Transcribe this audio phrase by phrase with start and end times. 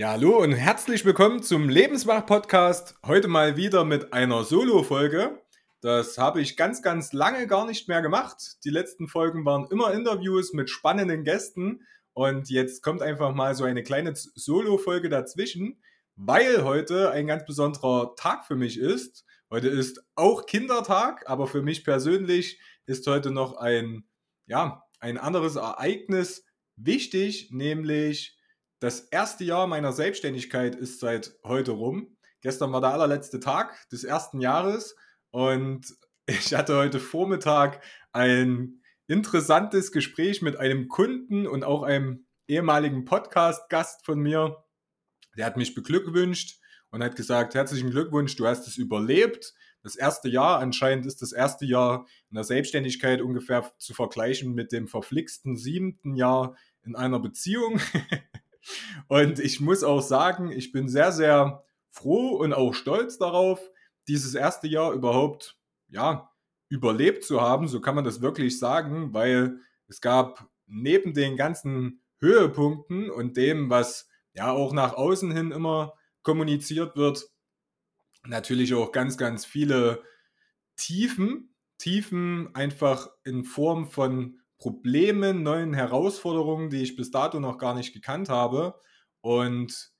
[0.00, 2.94] Ja, hallo und herzlich willkommen zum Lebenswach-Podcast.
[3.04, 5.42] Heute mal wieder mit einer Solo-Folge.
[5.80, 8.58] Das habe ich ganz, ganz lange gar nicht mehr gemacht.
[8.62, 11.84] Die letzten Folgen waren immer Interviews mit spannenden Gästen.
[12.12, 15.82] Und jetzt kommt einfach mal so eine kleine Solo-Folge dazwischen,
[16.14, 19.24] weil heute ein ganz besonderer Tag für mich ist.
[19.50, 24.04] Heute ist auch Kindertag, aber für mich persönlich ist heute noch ein,
[24.46, 26.44] ja, ein anderes Ereignis
[26.76, 28.37] wichtig, nämlich
[28.80, 32.16] das erste Jahr meiner Selbstständigkeit ist seit heute rum.
[32.42, 34.94] Gestern war der allerletzte Tag des ersten Jahres
[35.30, 35.86] und
[36.26, 37.82] ich hatte heute Vormittag
[38.12, 44.64] ein interessantes Gespräch mit einem Kunden und auch einem ehemaligen Podcast-Gast von mir.
[45.36, 49.54] Der hat mich beglückwünscht und hat gesagt, herzlichen Glückwunsch, du hast es überlebt.
[49.82, 54.72] Das erste Jahr, anscheinend ist das erste Jahr in der Selbstständigkeit ungefähr zu vergleichen mit
[54.72, 57.80] dem verflixten siebten Jahr in einer Beziehung.
[59.08, 63.60] Und ich muss auch sagen, ich bin sehr, sehr froh und auch stolz darauf,
[64.06, 66.30] dieses erste Jahr überhaupt, ja,
[66.68, 67.68] überlebt zu haben.
[67.68, 73.70] So kann man das wirklich sagen, weil es gab neben den ganzen Höhepunkten und dem,
[73.70, 77.30] was ja auch nach außen hin immer kommuniziert wird,
[78.24, 80.02] natürlich auch ganz, ganz viele
[80.76, 87.74] Tiefen, Tiefen einfach in Form von Problemen, neuen Herausforderungen, die ich bis dato noch gar
[87.74, 88.74] nicht gekannt habe.
[89.20, 89.92] Und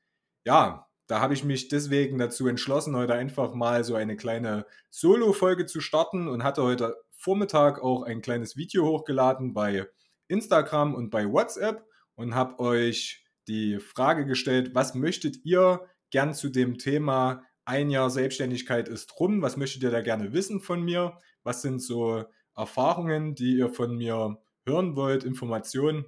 [0.44, 5.66] ja, da habe ich mich deswegen dazu entschlossen, heute einfach mal so eine kleine Solo-Folge
[5.66, 9.86] zu starten und hatte heute Vormittag auch ein kleines Video hochgeladen bei
[10.28, 16.48] Instagram und bei WhatsApp und habe euch die Frage gestellt, was möchtet ihr gern zu
[16.48, 19.40] dem Thema ein Jahr Selbstständigkeit ist rum?
[19.40, 21.18] Was möchtet ihr da gerne wissen von mir?
[21.42, 24.38] Was sind so Erfahrungen, die ihr von mir
[24.68, 26.04] hören wollt, Informationen,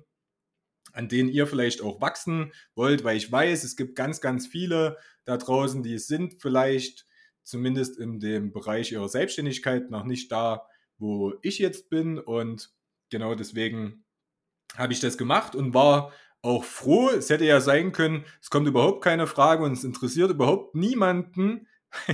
[0.93, 4.97] an denen ihr vielleicht auch wachsen wollt, weil ich weiß, es gibt ganz, ganz viele
[5.25, 7.07] da draußen, die sind vielleicht
[7.43, 10.67] zumindest in dem Bereich ihrer Selbstständigkeit noch nicht da,
[10.99, 12.19] wo ich jetzt bin.
[12.19, 12.73] Und
[13.11, 14.05] genau deswegen
[14.77, 16.13] habe ich das gemacht und war
[16.43, 17.11] auch froh.
[17.11, 21.67] Es hätte ja sein können, es kommt überhaupt keine Frage und es interessiert überhaupt niemanden,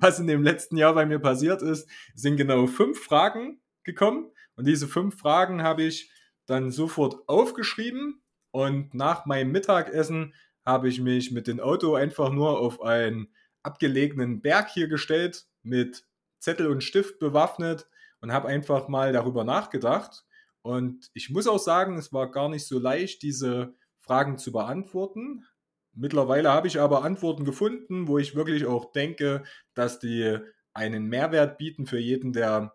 [0.00, 1.88] was in dem letzten Jahr bei mir passiert ist.
[2.14, 6.10] Es sind genau fünf Fragen gekommen und diese fünf Fragen habe ich
[6.46, 12.58] dann sofort aufgeschrieben und nach meinem Mittagessen habe ich mich mit dem Auto einfach nur
[12.60, 16.04] auf einen abgelegenen Berg hier gestellt, mit
[16.38, 17.88] Zettel und Stift bewaffnet
[18.20, 20.24] und habe einfach mal darüber nachgedacht.
[20.62, 25.44] Und ich muss auch sagen, es war gar nicht so leicht, diese Fragen zu beantworten.
[25.94, 30.38] Mittlerweile habe ich aber Antworten gefunden, wo ich wirklich auch denke, dass die
[30.72, 32.74] einen Mehrwert bieten für jeden, der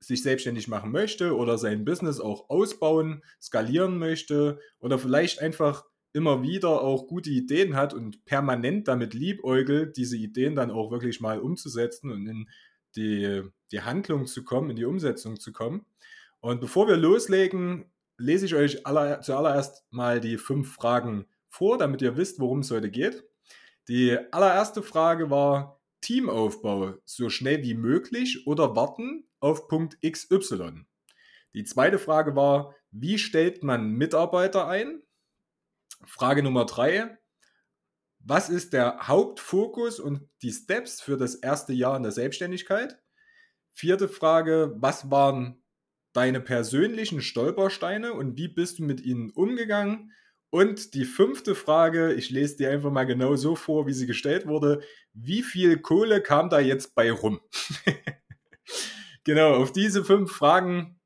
[0.00, 6.42] sich selbstständig machen möchte oder sein Business auch ausbauen, skalieren möchte oder vielleicht einfach immer
[6.42, 11.40] wieder auch gute Ideen hat und permanent damit liebäugelt, diese Ideen dann auch wirklich mal
[11.40, 12.48] umzusetzen und in
[12.96, 15.84] die, die Handlung zu kommen, in die Umsetzung zu kommen.
[16.40, 22.02] Und bevor wir loslegen, lese ich euch aller, zuallererst mal die fünf Fragen vor, damit
[22.02, 23.24] ihr wisst, worum es heute geht.
[23.88, 30.84] Die allererste Frage war, Teamaufbau so schnell wie möglich oder warten auf Punkt XY?
[31.54, 35.02] Die zweite Frage war, wie stellt man Mitarbeiter ein?
[36.04, 37.18] Frage Nummer drei,
[38.20, 42.98] was ist der Hauptfokus und die Steps für das erste Jahr in der Selbstständigkeit?
[43.72, 45.62] Vierte Frage, was waren
[46.12, 50.12] deine persönlichen Stolpersteine und wie bist du mit ihnen umgegangen?
[50.50, 54.46] Und die fünfte Frage, ich lese die einfach mal genau so vor, wie sie gestellt
[54.46, 54.82] wurde.
[55.12, 57.40] Wie viel Kohle kam da jetzt bei rum?
[59.24, 61.00] genau, auf diese fünf Fragen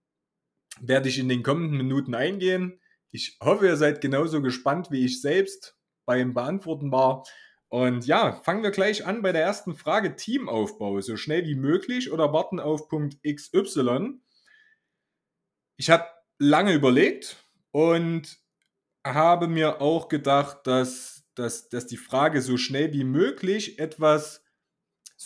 [0.80, 2.80] werde ich in den kommenden Minuten eingehen.
[3.10, 7.24] Ich hoffe, ihr seid genauso gespannt wie ich selbst beim Beantworten war.
[7.68, 11.00] Und ja, fangen wir gleich an bei der ersten Frage: Teamaufbau.
[11.00, 14.20] So schnell wie möglich oder warten auf Punkt XY?
[15.76, 16.06] Ich habe
[16.38, 17.36] lange überlegt
[17.70, 18.38] und
[19.04, 24.44] habe mir auch gedacht, dass, dass, dass die Frage so schnell wie möglich etwas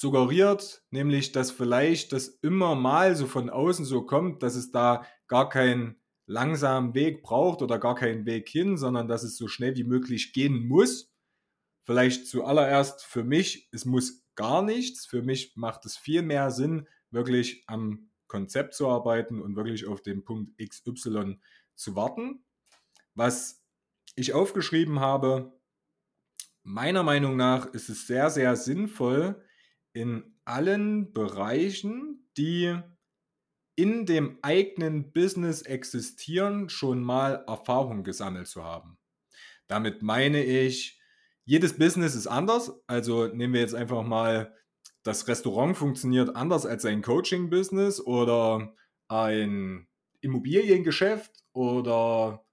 [0.00, 5.06] suggeriert, nämlich dass vielleicht das immer mal so von außen so kommt, dass es da
[5.26, 9.76] gar keinen langsamen Weg braucht oder gar keinen Weg hin, sondern dass es so schnell
[9.76, 11.12] wie möglich gehen muss.
[11.84, 15.06] Vielleicht zuallererst für mich, es muss gar nichts.
[15.06, 20.02] Für mich macht es viel mehr Sinn, wirklich am Konzept zu arbeiten und wirklich auf
[20.02, 21.38] den Punkt XY
[21.74, 22.44] zu warten.
[23.14, 23.64] Was
[24.16, 25.58] ich aufgeschrieben habe,
[26.62, 29.40] meiner Meinung nach ist es sehr, sehr sinnvoll,
[29.96, 32.78] in allen Bereichen, die
[33.76, 38.98] in dem eigenen Business existieren, schon mal Erfahrung gesammelt zu haben.
[39.68, 41.00] Damit meine ich
[41.46, 42.72] jedes Business ist anders.
[42.86, 44.54] Also nehmen wir jetzt einfach mal,
[45.02, 48.74] das Restaurant funktioniert anders als ein Coaching-Business oder
[49.08, 49.88] ein
[50.20, 52.44] Immobiliengeschäft oder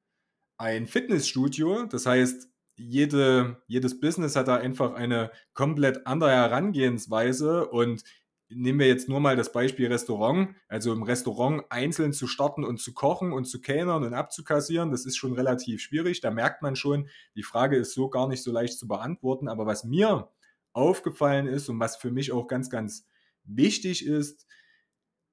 [0.58, 1.88] ein Fitnessstudio.
[1.88, 2.53] Das heißt,
[2.90, 8.04] jede, jedes Business hat da einfach eine komplett andere Herangehensweise und
[8.50, 10.56] nehmen wir jetzt nur mal das Beispiel Restaurant.
[10.68, 15.06] Also im Restaurant einzeln zu starten und zu kochen und zu kellnern und abzukassieren, das
[15.06, 16.22] ist schon relativ schwierig.
[16.22, 19.48] Da merkt man schon, die Frage ist so gar nicht so leicht zu beantworten.
[19.48, 20.30] Aber was mir
[20.74, 23.08] aufgefallen ist und was für mich auch ganz, ganz
[23.44, 24.46] wichtig ist,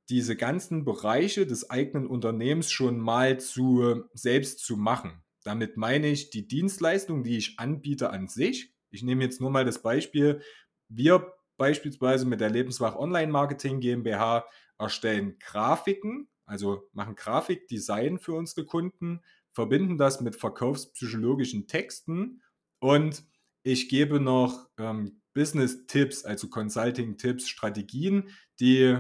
[0.09, 5.23] diese ganzen Bereiche des eigenen Unternehmens schon mal zu selbst zu machen.
[5.51, 8.73] Damit meine ich die Dienstleistung, die ich anbiete an sich.
[8.93, 10.43] Ich nehme jetzt nur mal das Beispiel,
[10.89, 14.47] wir beispielsweise mit der Lebenswach Online Marketing GmbH
[14.79, 22.41] erstellen Grafiken, also machen Grafikdesign für unsere Kunden, verbinden das mit verkaufspsychologischen Texten
[22.79, 23.25] und
[23.65, 28.31] ich gebe noch ähm, Business-Tipps, also Consulting-Tipps, Strategien,
[28.61, 28.97] die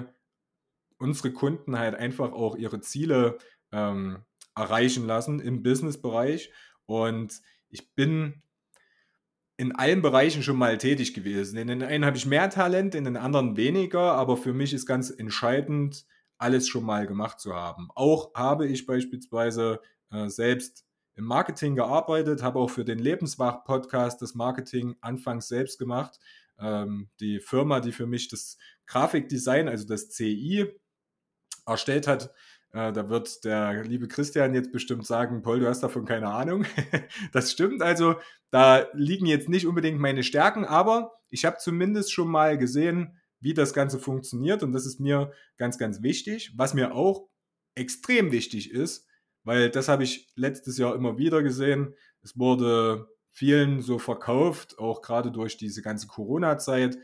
[0.98, 3.38] unsere Kunden halt einfach auch ihre Ziele
[3.70, 4.24] ähm,
[4.54, 6.52] erreichen lassen im Business-Bereich.
[6.86, 8.42] Und ich bin
[9.56, 11.58] in allen Bereichen schon mal tätig gewesen.
[11.58, 14.86] In den einen habe ich mehr Talent, in den anderen weniger, aber für mich ist
[14.86, 16.06] ganz entscheidend,
[16.38, 17.90] alles schon mal gemacht zu haben.
[17.94, 19.80] Auch habe ich beispielsweise
[20.10, 26.18] äh, selbst im Marketing gearbeitet, habe auch für den Lebenswach-Podcast das Marketing anfangs selbst gemacht.
[26.58, 28.56] Ähm, die Firma, die für mich das
[28.86, 30.66] Grafikdesign, also das CI,
[31.66, 32.32] erstellt hat,
[32.72, 36.64] äh, da wird der liebe Christian jetzt bestimmt sagen, Paul, du hast davon keine Ahnung.
[37.32, 38.16] das stimmt also,
[38.50, 43.54] da liegen jetzt nicht unbedingt meine Stärken, aber ich habe zumindest schon mal gesehen, wie
[43.54, 46.52] das Ganze funktioniert und das ist mir ganz, ganz wichtig.
[46.56, 47.28] Was mir auch
[47.74, 49.06] extrem wichtig ist,
[49.44, 55.00] weil das habe ich letztes Jahr immer wieder gesehen, es wurde vielen so verkauft, auch
[55.02, 56.98] gerade durch diese ganze Corona-Zeit,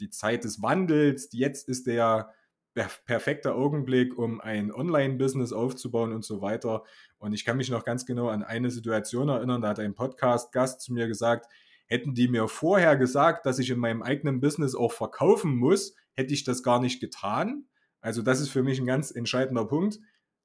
[0.00, 2.34] die Zeit des Wandels, jetzt ist der
[2.74, 6.84] perfekter Augenblick, um ein Online-Business aufzubauen und so weiter.
[7.18, 10.80] Und ich kann mich noch ganz genau an eine Situation erinnern, da hat ein Podcast-Gast
[10.80, 11.46] zu mir gesagt,
[11.86, 16.34] hätten die mir vorher gesagt, dass ich in meinem eigenen Business auch verkaufen muss, hätte
[16.34, 17.66] ich das gar nicht getan.
[18.00, 19.98] Also das ist für mich ein ganz entscheidender Punkt.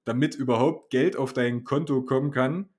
[0.05, 2.69] Damit überhaupt Geld auf dein Konto kommen kann,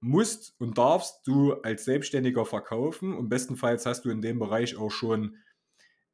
[0.00, 4.90] musst und darfst du als Selbstständiger verkaufen und bestenfalls hast du in dem Bereich auch
[4.90, 5.36] schon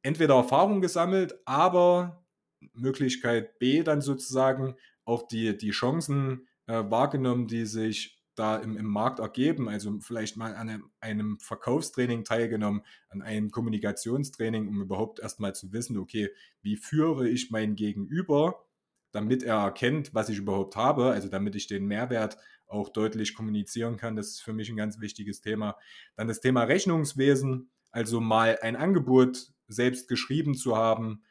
[0.01, 2.24] entweder Erfahrung gesammelt, aber
[2.73, 4.75] Möglichkeit B dann sozusagen
[5.05, 9.69] auch die, die Chancen äh, wahrgenommen, die sich da im, im Markt ergeben.
[9.69, 15.71] Also vielleicht mal an einem, einem Verkaufstraining teilgenommen, an einem Kommunikationstraining, um überhaupt erstmal zu
[15.71, 16.29] wissen, okay,
[16.61, 18.65] wie führe ich mein Gegenüber,
[19.11, 23.95] damit er erkennt, was ich überhaupt habe, also damit ich den Mehrwert auch deutlich kommunizieren
[23.95, 24.15] kann.
[24.15, 25.77] Das ist für mich ein ganz wichtiges Thema.
[26.15, 31.23] Dann das Thema Rechnungswesen, also mal ein Angebot selbst geschrieben zu haben,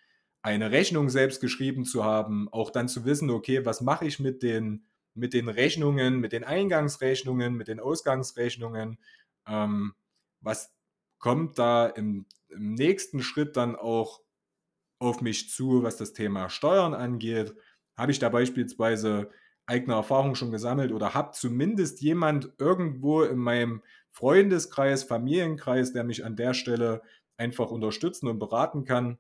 [0.44, 4.43] eine Rechnung selbst geschrieben zu haben, auch dann zu wissen, okay, was mache ich mit
[4.43, 8.99] den, mit den Rechnungen, mit den Eingangsrechnungen, mit den Ausgangsrechnungen,
[9.49, 9.94] ähm,
[10.43, 10.75] was
[11.19, 14.20] kommt da im, im nächsten Schritt dann auch
[14.99, 17.55] auf mich zu, was das Thema Steuern angeht.
[17.97, 19.31] Habe ich da beispielsweise
[19.67, 23.82] eigene Erfahrung schon gesammelt oder habe zumindest jemand irgendwo in meinem
[24.12, 27.02] Freundeskreis, Familienkreis, der mich an der Stelle
[27.38, 29.19] einfach unterstützen und beraten kann.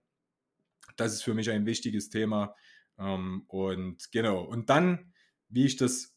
[0.96, 2.54] Das ist für mich ein wichtiges Thema.
[2.98, 5.12] Ähm, und genau, und dann,
[5.48, 6.14] wie ich das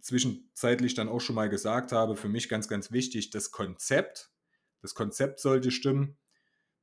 [0.00, 4.30] zwischenzeitlich dann auch schon mal gesagt habe, für mich ganz, ganz wichtig, das Konzept.
[4.80, 6.18] Das Konzept sollte stimmen,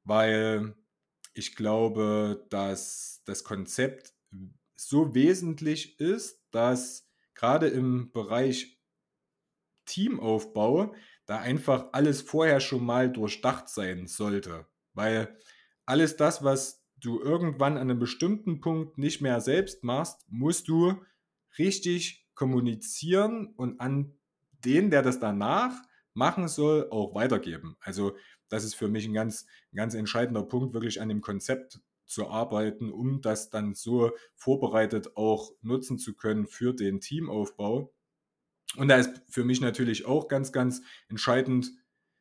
[0.06, 0.76] weil
[1.34, 4.14] ich glaube, dass das Konzept
[4.76, 8.80] so wesentlich ist, dass gerade im Bereich
[9.86, 10.96] Teamaufbau
[11.26, 14.68] da einfach alles vorher schon mal durchdacht sein sollte.
[14.94, 15.38] Weil
[15.86, 21.02] alles das, was du irgendwann an einem bestimmten Punkt nicht mehr selbst machst, musst du
[21.58, 24.18] richtig kommunizieren und an
[24.66, 25.74] den, der das danach
[26.14, 27.78] machen soll, auch weitergeben.
[27.80, 28.16] Also
[28.50, 32.28] das ist für mich ein ganz, ein ganz entscheidender Punkt, wirklich an dem Konzept zu
[32.28, 37.94] arbeiten, um das dann so vorbereitet auch nutzen zu können für den Teamaufbau.
[38.78, 41.72] Und da ist für mich natürlich auch ganz, ganz entscheidend,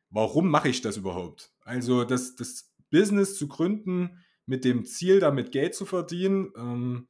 [0.09, 1.51] warum mache ich das überhaupt?
[1.61, 7.07] Also das, das Business zu gründen, mit dem Ziel, damit Geld zu verdienen, ähm,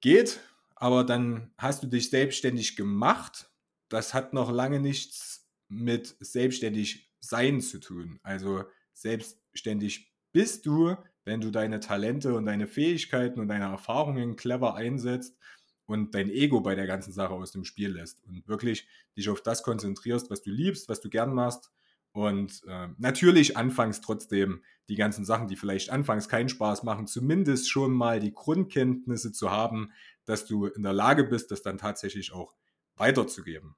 [0.00, 0.40] geht,
[0.74, 3.48] aber dann hast du dich selbstständig gemacht.
[3.88, 8.18] Das hat noch lange nichts mit selbstständig sein zu tun.
[8.24, 14.74] Also selbstständig bist du, wenn du deine Talente und deine Fähigkeiten und deine Erfahrungen clever
[14.74, 15.38] einsetzt
[15.86, 19.42] und dein Ego bei der ganzen Sache aus dem Spiel lässt und wirklich dich auf
[19.42, 21.70] das konzentrierst, was du liebst, was du gern machst
[22.12, 27.70] Und äh, natürlich anfangs trotzdem die ganzen Sachen, die vielleicht anfangs keinen Spaß machen, zumindest
[27.70, 29.92] schon mal die Grundkenntnisse zu haben,
[30.26, 32.54] dass du in der Lage bist, das dann tatsächlich auch
[32.96, 33.76] weiterzugeben.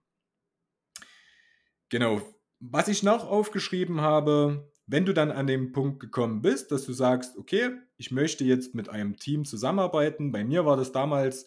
[1.89, 2.21] Genau,
[2.59, 6.93] was ich noch aufgeschrieben habe, wenn du dann an den Punkt gekommen bist, dass du
[6.93, 10.33] sagst, okay, ich möchte jetzt mit einem Team zusammenarbeiten.
[10.33, 11.47] Bei mir war das damals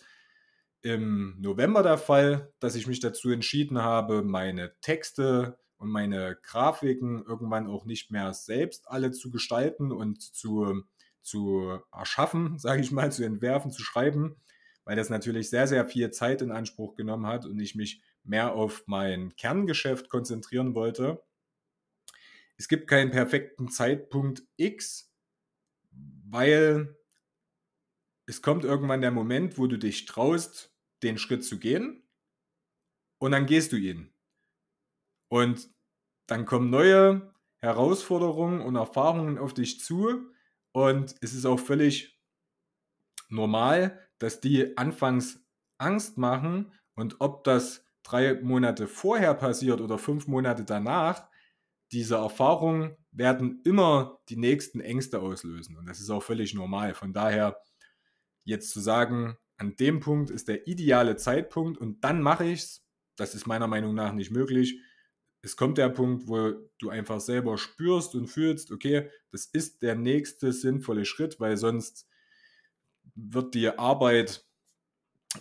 [0.81, 7.23] im November der Fall, dass ich mich dazu entschieden habe, meine Texte und meine Grafiken
[7.25, 10.83] irgendwann auch nicht mehr selbst alle zu gestalten und zu,
[11.21, 14.35] zu erschaffen, sage ich mal, zu entwerfen, zu schreiben,
[14.85, 18.53] weil das natürlich sehr, sehr viel Zeit in Anspruch genommen hat und ich mich mehr
[18.53, 21.23] auf mein Kerngeschäft konzentrieren wollte.
[22.57, 25.13] Es gibt keinen perfekten Zeitpunkt X,
[25.91, 26.97] weil
[28.25, 32.03] es kommt irgendwann der Moment, wo du dich traust, den Schritt zu gehen
[33.19, 34.11] und dann gehst du ihn.
[35.29, 35.69] Und
[36.27, 40.29] dann kommen neue Herausforderungen und Erfahrungen auf dich zu
[40.71, 42.19] und es ist auch völlig
[43.29, 45.43] normal, dass die anfangs
[45.77, 51.27] Angst machen und ob das drei Monate vorher passiert oder fünf Monate danach,
[51.91, 56.93] diese Erfahrungen werden immer die nächsten Ängste auslösen und das ist auch völlig normal.
[56.93, 57.59] Von daher
[58.43, 62.85] jetzt zu sagen, an dem Punkt ist der ideale Zeitpunkt und dann mache ich es,
[63.15, 64.79] das ist meiner Meinung nach nicht möglich.
[65.41, 69.95] Es kommt der Punkt, wo du einfach selber spürst und fühlst, okay, das ist der
[69.95, 72.07] nächste sinnvolle Schritt, weil sonst
[73.15, 74.45] wird die Arbeit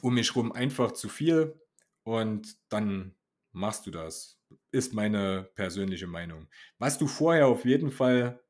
[0.02, 1.60] um mich herum einfach zu viel
[2.02, 3.14] und dann
[3.52, 4.40] machst du das.
[4.70, 6.48] Ist meine persönliche Meinung.
[6.78, 8.40] Was du vorher auf jeden Fall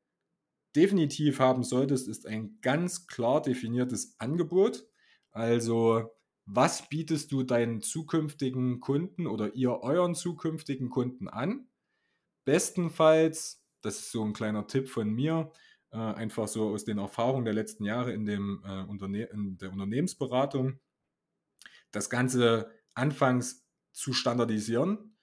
[0.75, 4.87] definitiv haben solltest, ist ein ganz klar definiertes Angebot.
[5.31, 6.11] Also,
[6.47, 11.67] was bietest du deinen zukünftigen Kunden oder ihr euren zukünftigen Kunden an?
[12.45, 15.51] Bestenfalls, das ist so ein kleiner Tipp von mir,
[15.91, 19.73] äh, einfach so aus den Erfahrungen der letzten Jahre in, dem, äh, Unterne in der
[19.73, 20.79] Unternehmensberatung,
[21.91, 25.17] das Ganze anfangs zu standardisieren.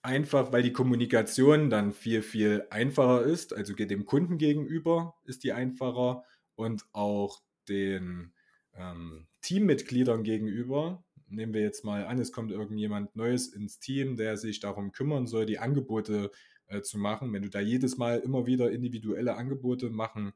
[0.00, 3.52] Einfach, weil die Kommunikation dann viel, viel einfacher ist.
[3.52, 6.24] Also geht dem Kunden gegenüber ist die einfacher
[6.54, 8.32] und auch den
[8.72, 11.02] ähm, Teammitgliedern gegenüber.
[11.26, 15.26] Nehmen wir jetzt mal an, es kommt irgendjemand Neues ins Team, der sich darum kümmern
[15.26, 16.30] soll, die Angebote
[16.66, 17.32] äh, zu machen.
[17.32, 20.34] Wenn du da jedes Mal immer wieder individuelle Angebote machen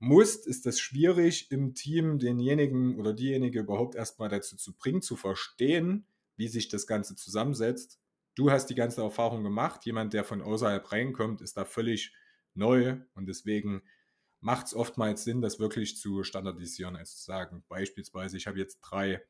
[0.00, 5.14] musst, ist das schwierig im Team, denjenigen oder diejenige überhaupt erstmal dazu zu bringen, zu
[5.14, 6.04] verstehen,
[6.36, 8.00] wie sich das Ganze zusammensetzt.
[8.34, 9.86] Du hast die ganze Erfahrung gemacht.
[9.86, 12.12] Jemand, der von außerhalb reinkommt, ist da völlig
[12.54, 13.82] neu und deswegen
[14.44, 16.96] macht es oftmals Sinn, das wirklich zu standardisieren.
[16.96, 19.22] Also zu sagen, beispielsweise, ich habe jetzt drei,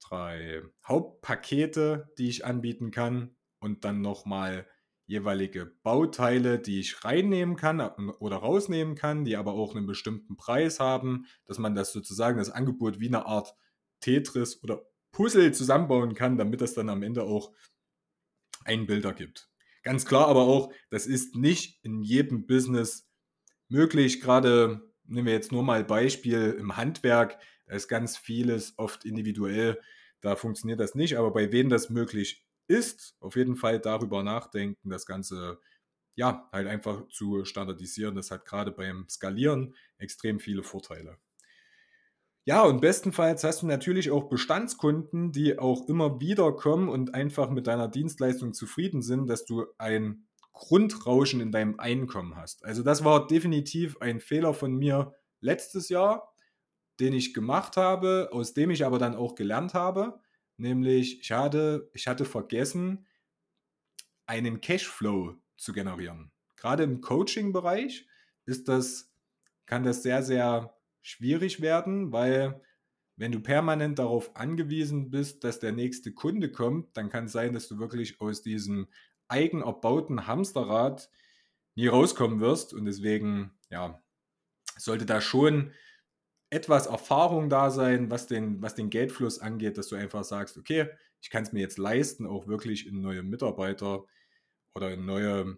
[0.00, 4.68] drei Hauptpakete, die ich anbieten kann und dann nochmal
[5.06, 10.78] jeweilige Bauteile, die ich reinnehmen kann oder rausnehmen kann, die aber auch einen bestimmten Preis
[10.78, 13.56] haben, dass man das sozusagen das Angebot wie eine Art
[14.00, 17.52] Tetris oder Puzzle zusammenbauen kann, damit das dann am Ende auch
[18.64, 19.50] ein Bild ergibt.
[19.82, 23.11] Ganz klar aber auch, das ist nicht in jedem Business
[23.72, 24.20] möglich.
[24.20, 29.80] Gerade nehmen wir jetzt nur mal Beispiel im Handwerk, da ist ganz vieles oft individuell,
[30.20, 34.90] da funktioniert das nicht, aber bei wem das möglich ist, auf jeden Fall darüber nachdenken,
[34.90, 35.58] das Ganze
[36.14, 38.14] ja halt einfach zu standardisieren.
[38.14, 41.18] Das hat gerade beim Skalieren extrem viele Vorteile.
[42.44, 47.50] Ja, und bestenfalls hast du natürlich auch Bestandskunden, die auch immer wieder kommen und einfach
[47.50, 52.64] mit deiner Dienstleistung zufrieden sind, dass du ein Grundrauschen in deinem Einkommen hast.
[52.64, 56.34] Also das war definitiv ein Fehler von mir letztes Jahr,
[57.00, 60.20] den ich gemacht habe, aus dem ich aber dann auch gelernt habe.
[60.56, 63.06] Nämlich, ich hatte, ich hatte vergessen,
[64.26, 66.30] einen Cashflow zu generieren.
[66.56, 68.06] Gerade im Coaching-Bereich
[68.44, 69.12] ist das,
[69.66, 72.62] kann das sehr, sehr schwierig werden, weil
[73.16, 77.52] wenn du permanent darauf angewiesen bist, dass der nächste Kunde kommt, dann kann es sein,
[77.52, 78.88] dass du wirklich aus diesem
[79.32, 81.10] eigen erbauten Hamsterrad
[81.74, 82.74] nie rauskommen wirst.
[82.74, 84.00] Und deswegen, ja,
[84.76, 85.72] sollte da schon
[86.50, 90.88] etwas Erfahrung da sein, was den, was den Geldfluss angeht, dass du einfach sagst, okay,
[91.22, 94.04] ich kann es mir jetzt leisten, auch wirklich in neue Mitarbeiter
[94.74, 95.56] oder in neue,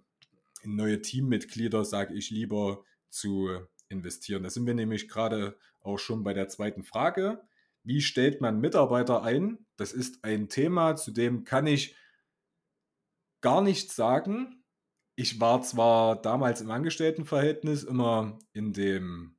[0.62, 3.50] in neue Teammitglieder, sage ich lieber, zu
[3.88, 4.44] investieren.
[4.44, 7.42] Da sind wir nämlich gerade auch schon bei der zweiten Frage.
[7.82, 9.66] Wie stellt man Mitarbeiter ein?
[9.76, 11.96] Das ist ein Thema, zu dem kann ich
[13.44, 14.64] gar nichts sagen.
[15.16, 19.36] Ich war zwar damals im Angestelltenverhältnis immer in dem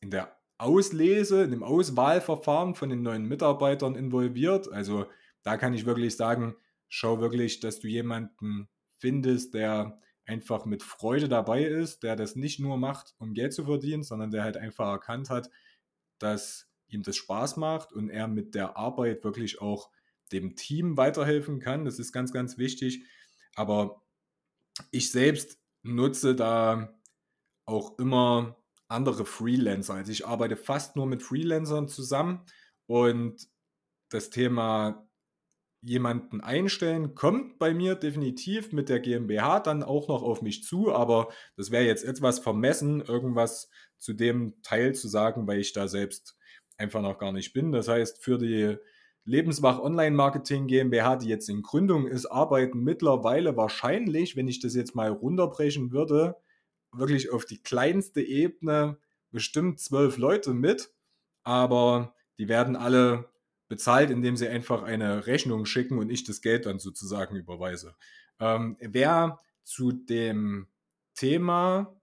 [0.00, 4.70] in der Auslese, in dem Auswahlverfahren von den neuen Mitarbeitern involviert.
[4.70, 5.06] Also
[5.44, 6.56] da kann ich wirklich sagen,
[6.88, 8.68] schau wirklich, dass du jemanden
[8.98, 13.64] findest, der einfach mit Freude dabei ist, der das nicht nur macht, um Geld zu
[13.64, 15.50] verdienen, sondern der halt einfach erkannt hat,
[16.18, 19.90] dass ihm das Spaß macht und er mit der Arbeit wirklich auch
[20.32, 21.84] dem Team weiterhelfen kann.
[21.84, 23.04] Das ist ganz, ganz wichtig.
[23.54, 24.02] Aber
[24.90, 26.98] ich selbst nutze da
[27.66, 28.56] auch immer
[28.88, 29.94] andere Freelancer.
[29.94, 32.44] Also ich arbeite fast nur mit Freelancern zusammen
[32.86, 33.48] und
[34.10, 35.08] das Thema
[35.80, 40.94] jemanden einstellen kommt bei mir definitiv mit der GmbH dann auch noch auf mich zu,
[40.94, 45.86] aber das wäre jetzt etwas vermessen, irgendwas zu dem Teil zu sagen, weil ich da
[45.86, 46.38] selbst
[46.78, 47.70] einfach noch gar nicht bin.
[47.70, 48.78] Das heißt, für die
[49.24, 54.74] Lebenswach Online Marketing GmbH, die jetzt in Gründung ist, arbeiten mittlerweile wahrscheinlich, wenn ich das
[54.74, 56.36] jetzt mal runterbrechen würde,
[56.92, 58.98] wirklich auf die kleinste Ebene
[59.30, 60.92] bestimmt zwölf Leute mit,
[61.42, 63.30] aber die werden alle
[63.68, 67.96] bezahlt, indem sie einfach eine Rechnung schicken und ich das Geld dann sozusagen überweise.
[68.40, 70.68] Ähm, wer zu dem
[71.14, 72.00] Thema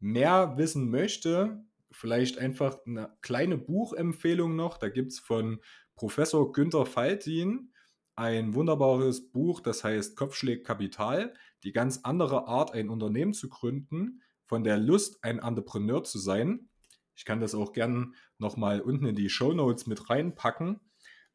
[0.00, 4.78] mehr wissen möchte, vielleicht einfach eine kleine Buchempfehlung noch.
[4.78, 5.60] Da gibt es von
[5.96, 7.72] Professor Günther Faltin
[8.16, 14.22] ein wunderbares Buch, das heißt Kopfschläg Kapital, die ganz andere Art, ein Unternehmen zu gründen,
[14.46, 16.70] von der Lust, ein Entrepreneur zu sein.
[17.14, 20.80] Ich kann das auch gerne nochmal unten in die Show Notes mit reinpacken.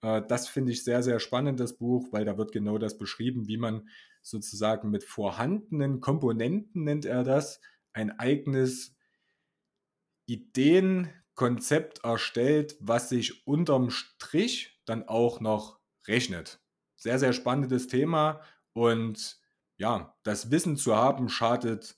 [0.01, 3.48] Äh, das finde ich sehr, sehr spannend, das Buch, weil da wird genau das beschrieben,
[3.48, 3.88] wie man
[4.24, 7.62] sozusagen mit vorhandenen Komponenten, nennt er das,
[7.94, 8.96] ein eigenes
[11.36, 16.60] Ideenkonzept erstellt, was sich unterm Strich dann auch noch rechnet.
[16.96, 18.42] Sehr, sehr spannendes Thema
[18.74, 19.40] und
[19.78, 21.98] ja, das Wissen zu haben schadet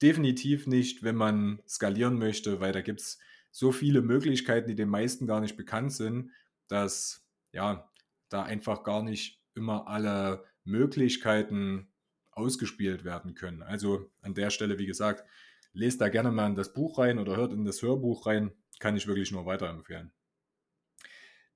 [0.00, 3.18] definitiv nicht, wenn man skalieren möchte, weil da gibt es
[3.50, 6.30] so viele Möglichkeiten, die den meisten gar nicht bekannt sind,
[6.68, 7.90] dass ja,
[8.28, 11.88] da einfach gar nicht immer alle Möglichkeiten
[12.30, 13.62] ausgespielt werden können.
[13.62, 15.24] Also an der Stelle, wie gesagt,
[15.72, 18.52] lest da gerne mal in das Buch rein oder hört in das Hörbuch rein.
[18.78, 20.12] Kann ich wirklich nur weiterempfehlen.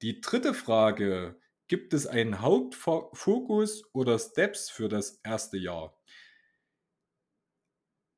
[0.02, 5.96] Die dritte Frage, gibt es einen Hauptfokus oder Steps für das erste Jahr?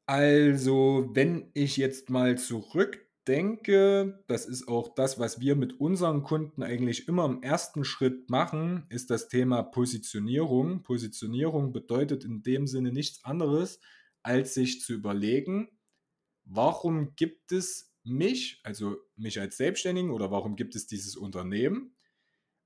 [0.06, 6.62] Also, wenn ich jetzt mal zurückdenke, das ist auch das, was wir mit unseren Kunden
[6.62, 10.82] eigentlich immer im ersten Schritt machen, ist das Thema Positionierung.
[10.82, 13.80] Positionierung bedeutet in dem Sinne nichts anderes,
[14.22, 15.68] als sich zu überlegen,
[16.44, 21.96] warum gibt es mich, also mich als Selbstständigen oder warum gibt es dieses Unternehmen?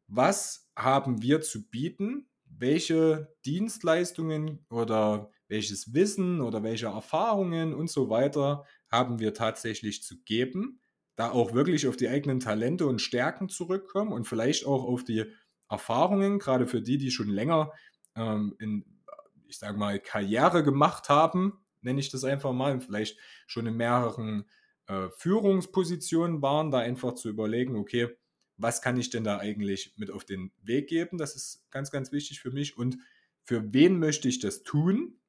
[0.08, 2.28] Was haben wir zu bieten?
[2.44, 10.22] Welche Dienstleistungen oder welches Wissen oder welche Erfahrungen und so weiter haben wir tatsächlich zu
[10.24, 10.80] geben?
[11.14, 15.24] Da auch wirklich auf die eigenen Talente und Stärken zurückkommen und vielleicht auch auf die
[15.68, 17.72] Erfahrungen, gerade für die, die schon länger
[18.16, 19.02] ähm, in,
[19.46, 24.44] ich sage mal, Karriere gemacht haben, nenne ich das einfach mal, vielleicht schon in mehreren
[24.88, 28.16] äh, Führungspositionen waren, da einfach zu überlegen, okay,
[28.56, 31.16] was kann ich denn da eigentlich mit auf den Weg geben?
[31.16, 32.76] Das ist ganz, ganz wichtig für mich.
[32.76, 32.98] Und
[33.44, 35.20] für wen möchte ich das tun?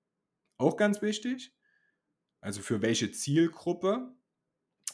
[0.58, 1.54] Auch ganz wichtig.
[2.42, 4.14] Also für welche Zielgruppe?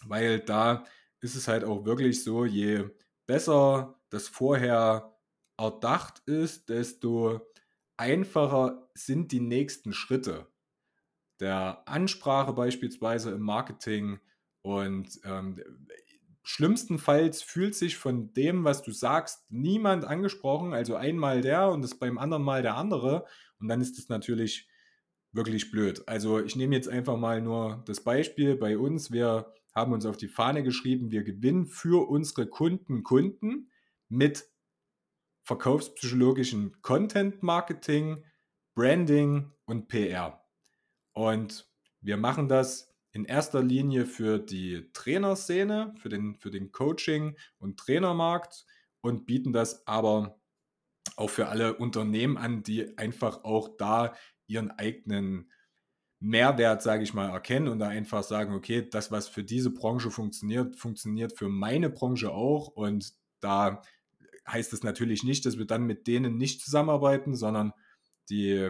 [0.05, 0.85] Weil da
[1.21, 2.89] ist es halt auch wirklich so, je
[3.25, 5.17] besser das vorher
[5.57, 7.39] erdacht ist, desto
[7.97, 10.47] einfacher sind die nächsten Schritte
[11.39, 14.19] der Ansprache beispielsweise im Marketing.
[14.65, 15.61] Und ähm,
[16.41, 20.73] schlimmstenfalls fühlt sich von dem, was du sagst, niemand angesprochen.
[20.73, 23.27] Also einmal der und das beim anderen Mal der andere.
[23.59, 24.67] Und dann ist es natürlich
[25.31, 26.07] wirklich blöd.
[26.07, 29.11] Also ich nehme jetzt einfach mal nur das Beispiel bei uns.
[29.11, 33.69] Wir haben uns auf die Fahne geschrieben, wir gewinnen für unsere Kunden Kunden
[34.09, 34.49] mit
[35.43, 38.25] verkaufspsychologischen Content Marketing,
[38.73, 40.43] Branding und PR.
[41.13, 41.69] Und
[42.01, 47.79] wir machen das in erster Linie für die Trainerszene, für den, für den Coaching- und
[47.79, 48.65] Trainermarkt
[48.99, 50.37] und bieten das aber
[51.15, 54.15] auch für alle Unternehmen an, die einfach auch da
[54.47, 55.49] ihren eigenen
[56.19, 60.11] Mehrwert, sage ich mal, erkennen und da einfach sagen, okay, das, was für diese Branche
[60.11, 62.67] funktioniert, funktioniert für meine Branche auch.
[62.67, 63.81] Und da
[64.45, 67.71] heißt es natürlich nicht, dass wir dann mit denen nicht zusammenarbeiten, sondern
[68.29, 68.69] die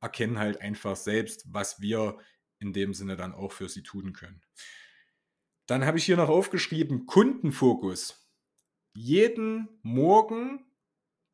[0.00, 2.16] erkennen halt einfach selbst, was wir
[2.64, 4.42] in dem Sinne dann auch für sie tun können.
[5.66, 8.28] Dann habe ich hier noch aufgeschrieben, Kundenfokus.
[8.94, 10.64] Jeden Morgen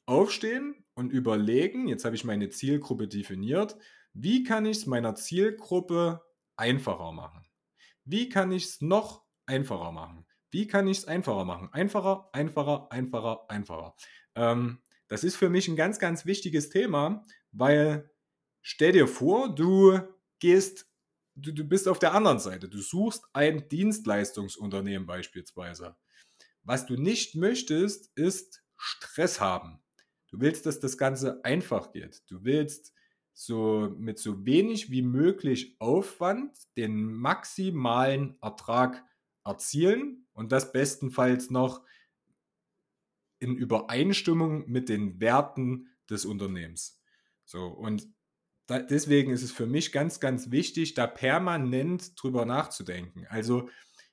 [0.07, 3.77] aufstehen und überlegen, jetzt habe ich meine Zielgruppe definiert,
[4.13, 6.23] wie kann ich es meiner Zielgruppe
[6.57, 7.47] einfacher machen?
[8.05, 10.27] Wie kann ich es noch einfacher machen?
[10.51, 11.69] Wie kann ich es einfacher machen?
[11.73, 13.95] Einfacher, einfacher, einfacher, einfacher.
[14.35, 18.11] Ähm, das ist für mich ein ganz, ganz wichtiges Thema, weil
[18.63, 20.01] stell dir vor, du
[20.41, 20.90] gehst,
[21.35, 22.69] du, du bist auf der anderen Seite.
[22.69, 25.97] Du suchst ein Dienstleistungsunternehmen beispielsweise.
[26.63, 29.81] Was du nicht möchtest, ist Stress haben.
[30.29, 32.23] Du willst, dass das Ganze einfach geht.
[32.29, 32.95] Du willst
[33.33, 39.05] so mit so wenig wie möglich Aufwand den maximalen Ertrag
[39.45, 41.83] erzielen und das bestenfalls noch
[43.39, 47.01] in Übereinstimmung mit den Werten des Unternehmens.
[47.45, 48.07] So, und
[48.71, 53.27] da, deswegen ist es für mich ganz, ganz wichtig, da permanent drüber nachzudenken.
[53.29, 53.69] Also,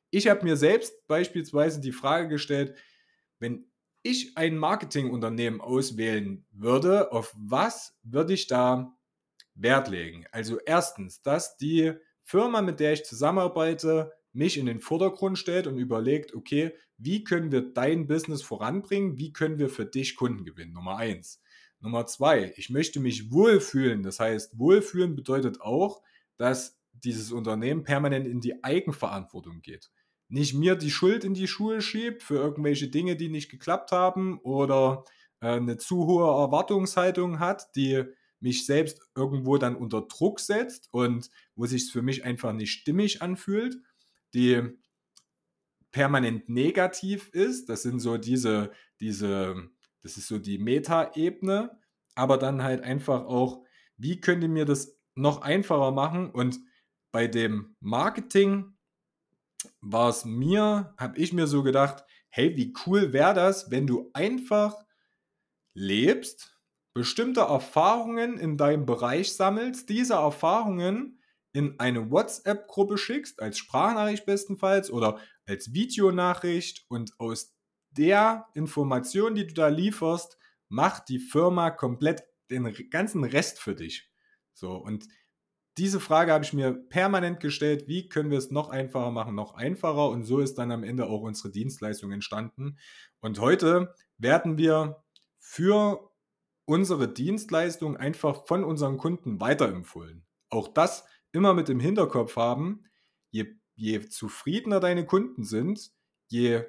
[0.10, 2.76] ich habe mir selbst beispielsweise die Frage gestellt,
[3.40, 3.70] wenn
[4.02, 8.98] ich ein Marketingunternehmen auswählen würde, auf was würde ich da
[9.54, 10.26] Wert legen?
[10.32, 11.94] Also erstens, dass die
[12.24, 17.52] Firma, mit der ich zusammenarbeite, mich in den Vordergrund stellt und überlegt, okay, wie können
[17.52, 19.18] wir dein Business voranbringen?
[19.18, 20.74] Wie können wir für dich Kunden gewinnen?
[20.74, 21.42] Nummer eins.
[21.80, 24.04] Nummer zwei, ich möchte mich wohlfühlen.
[24.04, 26.02] Das heißt, wohlfühlen bedeutet auch,
[26.38, 29.92] dass dieses Unternehmen permanent in die Eigenverantwortung geht.
[30.30, 34.40] Nicht mir die Schuld in die Schuhe schiebt für irgendwelche Dinge, die nicht geklappt haben
[34.40, 35.06] oder
[35.40, 38.04] äh, eine zu hohe Erwartungshaltung hat, die
[38.40, 42.72] mich selbst irgendwo dann unter Druck setzt und wo sich es für mich einfach nicht
[42.72, 43.78] stimmig anfühlt,
[44.34, 44.62] die
[45.92, 47.70] permanent negativ ist.
[47.70, 49.70] Das sind so diese, diese,
[50.08, 51.78] das ist so die Meta-Ebene,
[52.16, 53.66] aber dann halt einfach auch,
[53.98, 56.32] wie könnte mir das noch einfacher machen?
[56.32, 56.60] Und
[57.12, 58.78] bei dem Marketing
[59.82, 64.10] war es mir, habe ich mir so gedacht, hey, wie cool wäre das, wenn du
[64.14, 64.78] einfach
[65.74, 66.58] lebst,
[66.94, 74.90] bestimmte Erfahrungen in deinem Bereich sammelst, diese Erfahrungen in eine WhatsApp-Gruppe schickst, als Sprachnachricht bestenfalls
[74.90, 77.57] oder als Videonachricht und aus
[77.98, 80.38] der Information, die du da lieferst,
[80.70, 84.10] macht die Firma komplett den ganzen Rest für dich.
[84.54, 85.08] So, und
[85.78, 89.54] diese Frage habe ich mir permanent gestellt, wie können wir es noch einfacher machen, noch
[89.54, 92.80] einfacher und so ist dann am Ende auch unsere Dienstleistung entstanden.
[93.20, 95.04] Und heute werden wir
[95.40, 96.12] für
[96.66, 100.26] unsere Dienstleistung einfach von unseren Kunden weiterempfohlen.
[100.50, 102.86] Auch das immer mit im Hinterkopf haben,
[103.30, 105.92] je, je zufriedener deine Kunden sind,
[106.28, 106.64] je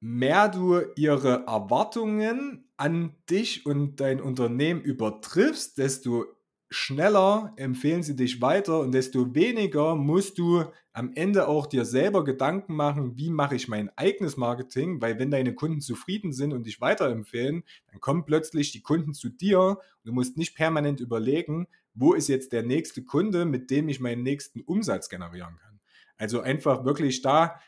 [0.00, 6.24] mehr du ihre Erwartungen an dich und dein Unternehmen übertriffst, desto
[6.70, 12.24] schneller empfehlen sie dich weiter und desto weniger musst du am Ende auch dir selber
[12.24, 16.66] Gedanken machen, wie mache ich mein eigenes Marketing, weil wenn deine Kunden zufrieden sind und
[16.66, 21.66] dich weiterempfehlen, dann kommen plötzlich die Kunden zu dir und du musst nicht permanent überlegen,
[21.94, 25.80] wo ist jetzt der nächste Kunde, mit dem ich meinen nächsten Umsatz generieren kann.
[26.16, 27.60] Also einfach wirklich da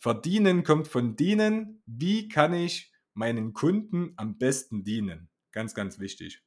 [0.00, 5.28] verdienen kommt von dienen, wie kann ich meinen Kunden am besten dienen?
[5.52, 6.42] Ganz, ganz wichtig.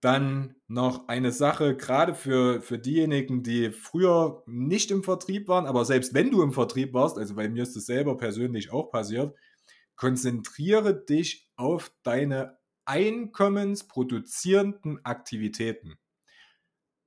[0.00, 5.84] Dann noch eine Sache, gerade für, für diejenigen, die früher nicht im Vertrieb waren, aber
[5.84, 9.36] selbst wenn du im Vertrieb warst, also bei mir ist das selber persönlich auch passiert,
[9.96, 15.98] konzentriere dich auf deine einkommensproduzierenden Aktivitäten.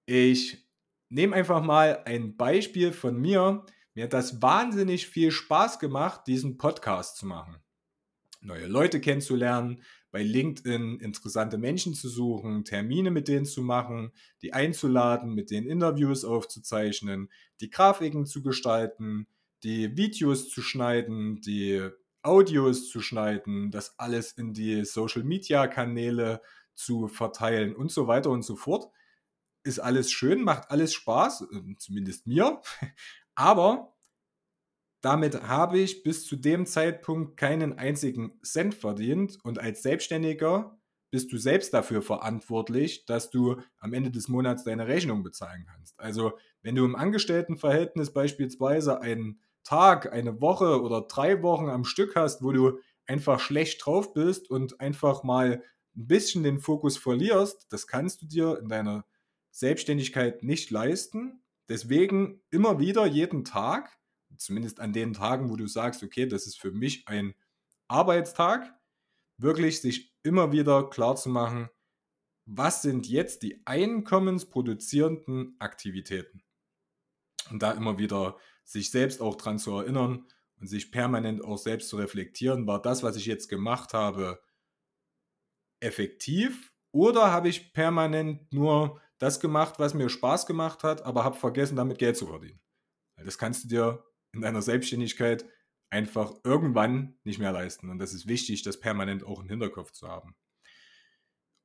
[0.06, 0.68] Ich
[1.10, 3.66] nehme einfach mal ein Beispiel von mir.
[4.00, 7.58] Mir hat das wahnsinnig viel Spaß gemacht, diesen Podcast zu machen.
[8.40, 14.54] Neue Leute kennenzulernen, bei LinkedIn interessante Menschen zu suchen, Termine mit denen zu machen, die
[14.54, 19.28] einzuladen, mit denen Interviews aufzuzeichnen, die Grafiken zu gestalten,
[19.64, 21.86] die Videos zu schneiden, die
[22.22, 26.42] Audios zu schneiden, das alles in die Social-Media-Kanäle
[26.74, 28.94] zu verteilen und so weiter und so fort.
[29.66, 32.62] Ist alles schön, macht alles Spaß, äh, zumindest mir.
[33.40, 33.96] Aber
[35.02, 40.78] damit habe ich bis zu dem Zeitpunkt keinen einzigen Cent verdient und als Selbstständiger
[41.10, 45.98] bist du selbst dafür verantwortlich, dass du am Ende des Monats deine Rechnung bezahlen kannst.
[46.02, 52.18] Also wenn du im Angestelltenverhältnis beispielsweise einen Tag, eine Woche oder drei Wochen am Stück
[52.18, 55.64] hast, wo du einfach schlecht drauf bist und einfach mal
[55.96, 59.06] ein bisschen den Fokus verlierst, das kannst du dir in deiner
[59.52, 61.42] Selbstständigkeit nicht leisten.
[61.70, 64.00] Deswegen immer wieder jeden Tag
[64.38, 67.36] zumindest an den Tagen, wo du sagst, okay, das ist für mich ein
[67.88, 68.74] Arbeitstag,
[69.38, 71.70] wirklich sich immer wieder klar zu machen,
[72.46, 76.44] was sind jetzt die einkommensproduzierenden Aktivitäten?
[77.52, 80.26] Und da immer wieder sich selbst auch dran zu erinnern
[80.60, 84.42] und sich permanent auch selbst zu reflektieren, war das, was ich jetzt gemacht habe,
[85.80, 91.38] effektiv oder habe ich permanent nur das gemacht, was mir Spaß gemacht hat, aber habe
[91.38, 92.60] vergessen, damit Geld zu verdienen?
[93.18, 95.46] Das kannst du dir in deiner Selbstständigkeit
[95.90, 97.90] einfach irgendwann nicht mehr leisten.
[97.90, 100.36] Und das ist wichtig, das permanent auch im Hinterkopf zu haben.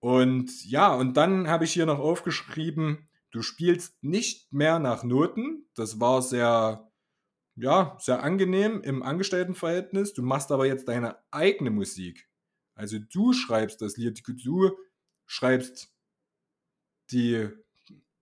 [0.00, 5.66] Und ja, und dann habe ich hier noch aufgeschrieben, du spielst nicht mehr nach Noten.
[5.74, 6.90] Das war sehr,
[7.56, 10.12] ja, sehr angenehm im Angestelltenverhältnis.
[10.12, 12.28] Du machst aber jetzt deine eigene Musik.
[12.74, 14.76] Also du schreibst das Lied, du
[15.26, 15.93] schreibst
[17.10, 17.48] die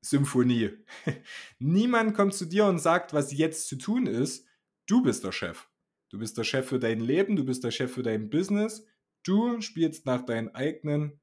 [0.01, 0.71] Symphonie.
[1.59, 4.47] Niemand kommt zu dir und sagt, was jetzt zu tun ist.
[4.87, 5.68] Du bist der Chef.
[6.11, 8.87] Du bist der Chef für dein Leben, du bist der Chef für dein Business.
[9.23, 11.21] Du spielst nach deinen eigenen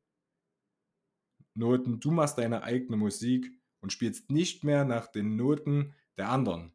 [1.54, 6.74] Noten, du machst deine eigene Musik und spielst nicht mehr nach den Noten der anderen.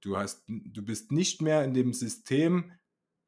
[0.00, 2.72] Du, hast, du bist nicht mehr in dem System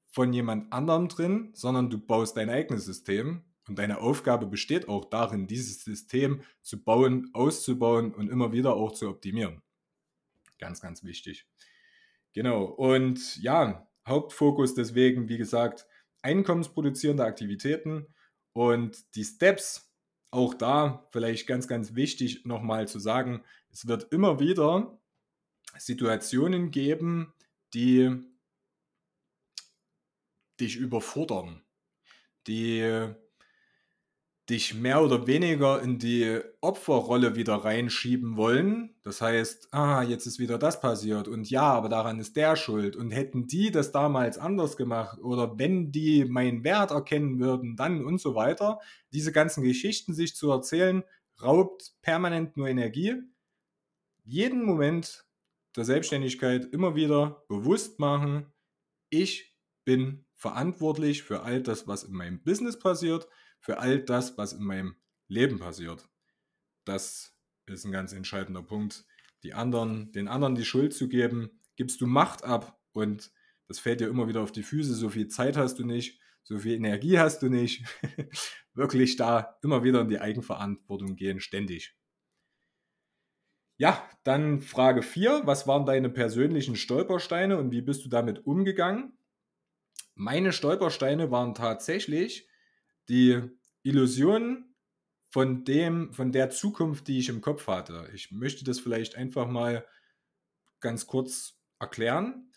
[0.08, 5.04] von jemand anderem drin, sondern du baust dein eigenes System und deine Aufgabe besteht auch
[5.04, 9.62] darin, dieses System zu bauen, auszubauen und immer wieder auch zu optimieren.
[10.58, 11.46] Ganz, ganz wichtig.
[12.32, 12.64] Genau.
[12.64, 15.86] Und ja, Hauptfokus deswegen, wie gesagt,
[16.22, 18.06] einkommensproduzierende Aktivitäten
[18.52, 19.92] und die Steps,
[20.30, 24.98] auch da vielleicht ganz, ganz wichtig nochmal zu sagen, es wird immer wieder
[25.76, 27.34] Situationen geben,
[27.74, 28.10] die
[30.58, 31.62] dich überfordern,
[32.46, 33.14] die
[34.50, 38.94] dich mehr oder weniger in die Opferrolle wieder reinschieben wollen.
[39.02, 42.96] Das heißt, ah, jetzt ist wieder das passiert und ja, aber daran ist der schuld.
[42.96, 48.04] Und hätten die das damals anders gemacht oder wenn die meinen Wert erkennen würden, dann
[48.04, 48.80] und so weiter.
[49.12, 51.04] Diese ganzen Geschichten sich zu erzählen,
[51.40, 53.14] raubt permanent nur Energie.
[54.24, 55.24] Jeden Moment
[55.76, 58.52] der Selbstständigkeit immer wieder bewusst machen,
[59.08, 63.28] ich bin verantwortlich für all das, was in meinem Business passiert
[63.62, 64.96] für all das, was in meinem
[65.28, 66.08] Leben passiert.
[66.84, 67.34] Das
[67.66, 69.06] ist ein ganz entscheidender Punkt.
[69.44, 73.32] Die anderen, den anderen die Schuld zu geben, gibst du Macht ab und
[73.68, 74.94] das fällt dir immer wieder auf die Füße.
[74.94, 77.84] So viel Zeit hast du nicht, so viel Energie hast du nicht.
[78.74, 81.96] Wirklich da immer wieder in die Eigenverantwortung gehen, ständig.
[83.78, 85.42] Ja, dann Frage 4.
[85.44, 89.16] Was waren deine persönlichen Stolpersteine und wie bist du damit umgegangen?
[90.14, 92.48] Meine Stolpersteine waren tatsächlich
[93.08, 93.42] die
[93.82, 94.74] Illusion
[95.30, 98.08] von dem, von der Zukunft, die ich im Kopf hatte.
[98.14, 99.86] Ich möchte das vielleicht einfach mal
[100.80, 102.50] ganz kurz erklären.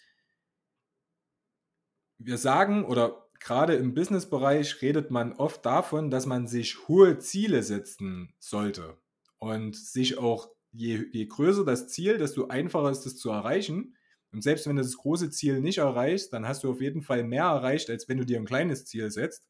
[2.18, 7.64] Wir sagen oder gerade im Businessbereich redet man oft davon, dass man sich hohe Ziele
[7.64, 8.98] setzen sollte
[9.38, 13.96] und sich auch je, je größer das Ziel, desto einfacher ist es zu erreichen.
[14.32, 17.24] Und selbst wenn du das große Ziel nicht erreichst, dann hast du auf jeden Fall
[17.24, 19.48] mehr erreicht, als wenn du dir ein kleines Ziel setzt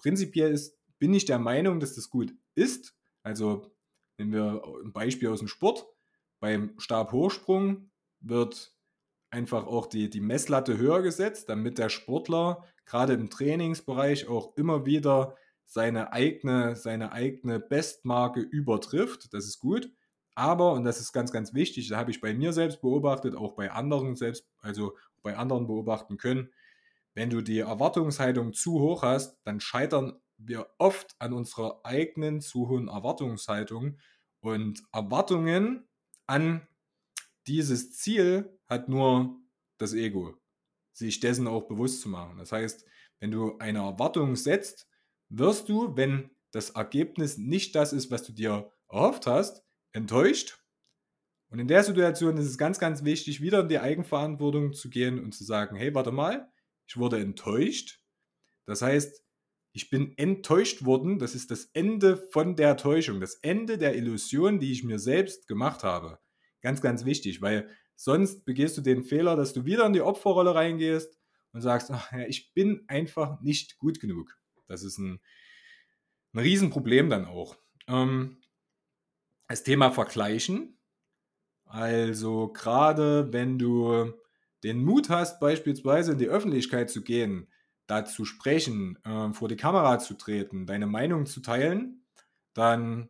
[0.00, 2.94] prinzipiell ist, bin ich der Meinung, dass das gut ist.
[3.22, 3.70] Also
[4.18, 5.86] nehmen wir ein Beispiel aus dem Sport.
[6.40, 8.74] Beim Stabhochsprung wird
[9.30, 14.84] einfach auch die, die Messlatte höher gesetzt, damit der Sportler gerade im Trainingsbereich auch immer
[14.84, 19.32] wieder seine eigene, seine eigene Bestmarke übertrifft.
[19.32, 19.90] Das ist gut.
[20.34, 23.54] Aber, und das ist ganz, ganz wichtig, da habe ich bei mir selbst beobachtet, auch
[23.54, 26.50] bei anderen selbst, also bei anderen beobachten können,
[27.14, 32.68] wenn du die Erwartungshaltung zu hoch hast, dann scheitern wir oft an unserer eigenen zu
[32.68, 33.98] hohen Erwartungshaltung.
[34.40, 35.88] Und Erwartungen
[36.26, 36.66] an
[37.46, 39.38] dieses Ziel hat nur
[39.78, 40.36] das Ego,
[40.92, 42.38] sich dessen auch bewusst zu machen.
[42.38, 42.86] Das heißt,
[43.18, 44.88] wenn du eine Erwartung setzt,
[45.28, 50.58] wirst du, wenn das Ergebnis nicht das ist, was du dir erhofft hast, enttäuscht.
[51.48, 55.22] Und in der Situation ist es ganz, ganz wichtig, wieder in die Eigenverantwortung zu gehen
[55.22, 56.50] und zu sagen, hey, warte mal,
[56.90, 58.00] ich wurde enttäuscht.
[58.66, 59.24] Das heißt,
[59.72, 61.20] ich bin enttäuscht worden.
[61.20, 65.46] Das ist das Ende von der Täuschung, das Ende der Illusion, die ich mir selbst
[65.46, 66.18] gemacht habe.
[66.62, 70.52] Ganz, ganz wichtig, weil sonst begehst du den Fehler, dass du wieder in die Opferrolle
[70.52, 71.16] reingehst
[71.52, 74.36] und sagst, ach, ja, ich bin einfach nicht gut genug.
[74.66, 75.20] Das ist ein,
[76.32, 77.56] ein Riesenproblem dann auch.
[77.86, 78.42] Ähm,
[79.46, 80.76] das Thema Vergleichen.
[81.66, 84.12] Also gerade wenn du
[84.62, 87.48] den Mut hast, beispielsweise in die Öffentlichkeit zu gehen,
[87.86, 92.04] da zu sprechen, äh, vor die Kamera zu treten, deine Meinung zu teilen,
[92.54, 93.08] dann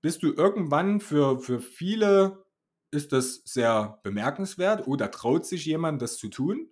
[0.00, 2.44] bist du irgendwann für, für viele
[2.90, 4.86] ist das sehr bemerkenswert.
[4.86, 6.70] Oh, da traut sich jemand, das zu tun.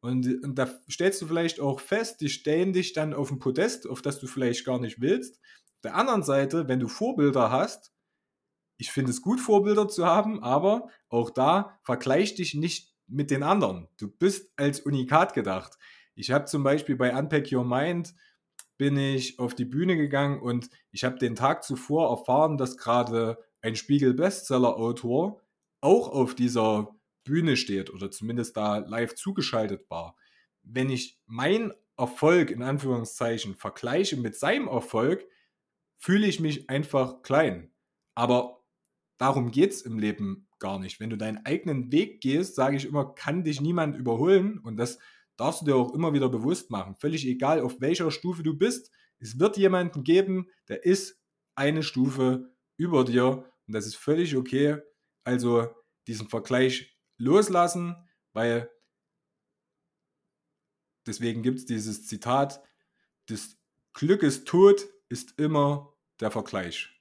[0.00, 3.88] Und, und, da stellst du vielleicht auch fest, die stellen dich dann auf ein Podest,
[3.88, 5.36] auf das du vielleicht gar nicht willst.
[5.36, 7.92] Auf der anderen Seite, wenn du Vorbilder hast,
[8.76, 13.42] ich finde es gut, Vorbilder zu haben, aber auch da vergleich dich nicht mit den
[13.42, 13.88] anderen.
[13.98, 15.78] Du bist als Unikat gedacht.
[16.14, 18.14] Ich habe zum Beispiel bei Unpack Your Mind
[18.76, 23.38] bin ich auf die Bühne gegangen und ich habe den Tag zuvor erfahren, dass gerade
[23.62, 25.40] ein Spiegel-Bestseller-Autor
[25.80, 30.16] auch auf dieser Bühne steht oder zumindest da live zugeschaltet war.
[30.62, 35.26] Wenn ich meinen Erfolg in Anführungszeichen vergleiche mit seinem Erfolg,
[35.98, 37.72] fühle ich mich einfach klein.
[38.14, 38.62] Aber
[39.18, 40.98] darum geht es im Leben gar nicht.
[40.98, 44.58] Wenn du deinen eigenen Weg gehst, sage ich immer, kann dich niemand überholen.
[44.60, 44.98] Und das
[45.36, 46.94] darfst du dir auch immer wieder bewusst machen.
[46.94, 48.90] Völlig egal, auf welcher Stufe du bist.
[49.18, 51.20] Es wird jemanden geben, der ist
[51.54, 53.44] eine Stufe über dir.
[53.66, 54.78] Und das ist völlig okay.
[55.22, 55.68] Also
[56.06, 57.96] diesen Vergleich loslassen,
[58.32, 58.70] weil
[61.06, 62.62] deswegen gibt es dieses Zitat,
[63.26, 63.58] das
[63.92, 66.93] Glück ist tot, ist immer der Vergleich.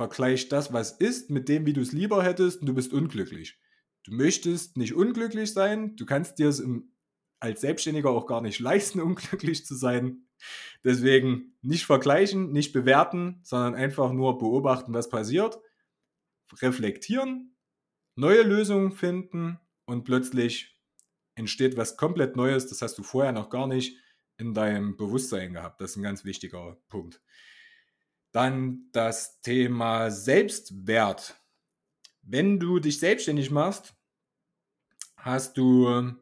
[0.00, 3.58] Vergleich das, was ist, mit dem, wie du es lieber hättest und du bist unglücklich.
[4.04, 6.94] Du möchtest nicht unglücklich sein, du kannst dir es im,
[7.38, 10.22] als Selbstständiger auch gar nicht leisten, unglücklich zu sein.
[10.84, 15.60] Deswegen nicht vergleichen, nicht bewerten, sondern einfach nur beobachten, was passiert,
[16.62, 17.54] reflektieren,
[18.14, 20.80] neue Lösungen finden und plötzlich
[21.34, 23.98] entsteht was komplett Neues, das hast du vorher noch gar nicht
[24.38, 25.78] in deinem Bewusstsein gehabt.
[25.82, 27.20] Das ist ein ganz wichtiger Punkt.
[28.32, 31.36] Dann das Thema Selbstwert.
[32.22, 33.94] Wenn du dich selbstständig machst,
[35.16, 36.14] hast du,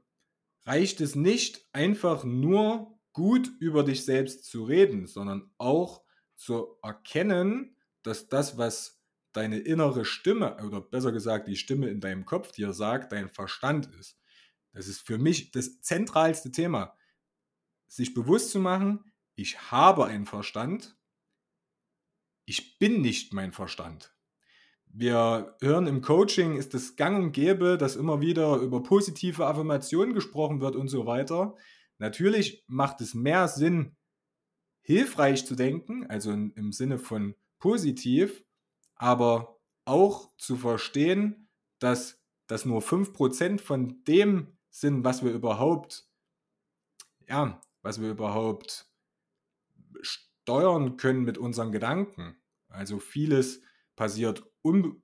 [0.64, 6.03] reicht es nicht einfach nur gut über dich selbst zu reden, sondern auch
[6.37, 12.25] zu erkennen, dass das, was deine innere Stimme oder besser gesagt die Stimme in deinem
[12.25, 14.18] Kopf dir sagt, dein Verstand ist.
[14.73, 16.97] Das ist für mich das zentralste Thema.
[17.87, 20.97] Sich bewusst zu machen, ich habe einen Verstand
[22.48, 24.14] ich bin nicht mein Verstand.
[24.87, 30.14] Wir hören im Coaching, ist es gang und gäbe, dass immer wieder über positive Affirmationen
[30.14, 31.56] gesprochen wird und so weiter.
[31.98, 33.96] Natürlich macht es mehr Sinn,
[34.80, 38.42] hilfreich zu denken, also im Sinne von positiv,
[38.94, 46.08] aber auch zu verstehen, dass das nur 5% von dem sind, was wir überhaupt,
[47.28, 48.87] ja, was wir überhaupt
[50.48, 52.34] steuern können mit unseren Gedanken.
[52.68, 53.61] Also vieles
[53.96, 55.02] passiert un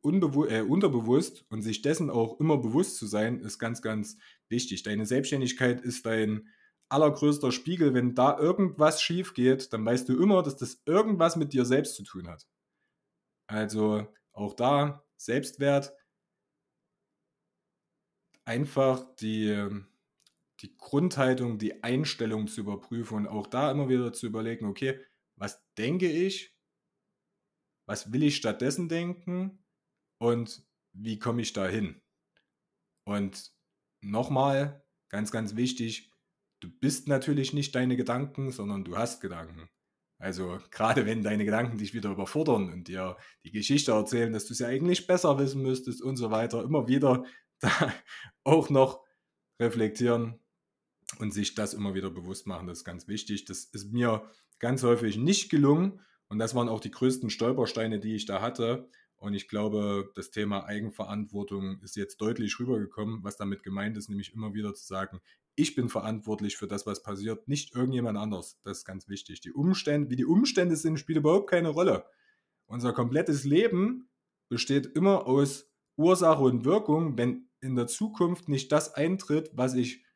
[0.48, 4.16] äh, unterbewusst und sich dessen auch immer bewusst zu sein, ist ganz, ganz
[4.48, 4.84] wichtig.
[4.84, 6.48] Deine Selbstständigkeit ist dein
[6.88, 7.92] allergrößter Spiegel.
[7.92, 11.96] Wenn da irgendwas schief geht, dann weißt du immer, dass das irgendwas mit dir selbst
[11.96, 12.46] zu tun hat.
[13.46, 15.92] Also auch da Selbstwert,
[18.46, 19.68] einfach die,
[20.60, 24.98] die Grundhaltung, die Einstellung zu überprüfen und auch da immer wieder zu überlegen, okay,
[25.36, 26.56] was denke ich,
[27.86, 29.64] was will ich stattdessen denken
[30.18, 32.00] und wie komme ich da hin.
[33.06, 33.52] Und
[34.00, 36.10] nochmal, ganz, ganz wichtig,
[36.60, 39.68] du bist natürlich nicht deine Gedanken, sondern du hast Gedanken.
[40.18, 44.52] Also gerade wenn deine Gedanken dich wieder überfordern und dir die Geschichte erzählen, dass du
[44.52, 47.24] es ja eigentlich besser wissen müsstest und so weiter, immer wieder
[47.60, 47.92] da
[48.44, 49.04] auch noch
[49.60, 50.40] reflektieren
[51.18, 53.44] und sich das immer wieder bewusst machen, das ist ganz wichtig.
[53.44, 54.28] Das ist mir
[54.64, 56.00] ganz häufig nicht gelungen.
[56.28, 58.88] Und das waren auch die größten Stolpersteine, die ich da hatte.
[59.16, 64.32] Und ich glaube, das Thema Eigenverantwortung ist jetzt deutlich rübergekommen, was damit gemeint ist, nämlich
[64.32, 65.20] immer wieder zu sagen,
[65.54, 68.58] ich bin verantwortlich für das, was passiert, nicht irgendjemand anders.
[68.64, 69.42] Das ist ganz wichtig.
[69.42, 72.06] Die Umstände, wie die Umstände sind, spielt überhaupt keine Rolle.
[72.64, 74.08] Unser komplettes Leben
[74.48, 77.18] besteht immer aus Ursache und Wirkung.
[77.18, 80.06] Wenn in der Zukunft nicht das eintritt, was ich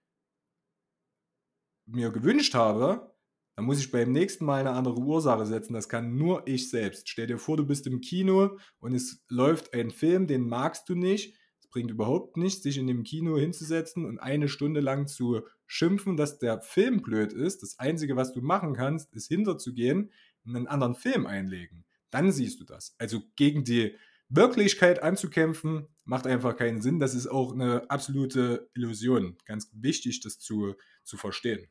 [1.85, 3.15] mir gewünscht habe,
[3.59, 5.73] dann muss ich beim nächsten Mal eine andere Ursache setzen.
[5.73, 7.09] Das kann nur ich selbst.
[7.09, 10.95] Stell dir vor, du bist im Kino und es läuft ein Film, den magst du
[10.95, 11.37] nicht.
[11.59, 16.17] Es bringt überhaupt nichts, sich in dem Kino hinzusetzen und eine Stunde lang zu schimpfen,
[16.17, 17.65] dass der Film blöd ist.
[17.65, 20.13] Das Einzige, was du machen kannst, ist hinterzugehen
[20.45, 21.85] und einen anderen Film einlegen.
[22.11, 22.95] Dann siehst du das.
[22.99, 23.97] Also gegen die
[24.29, 27.01] Wirklichkeit anzukämpfen, macht einfach keinen Sinn.
[27.01, 29.37] Das ist auch eine absolute Illusion.
[29.47, 31.69] Ganz wichtig, das zu, zu verstehen.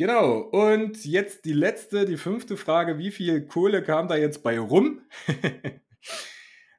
[0.00, 2.96] Genau, und jetzt die letzte, die fünfte Frage.
[2.96, 5.02] Wie viel Kohle kam da jetzt bei rum?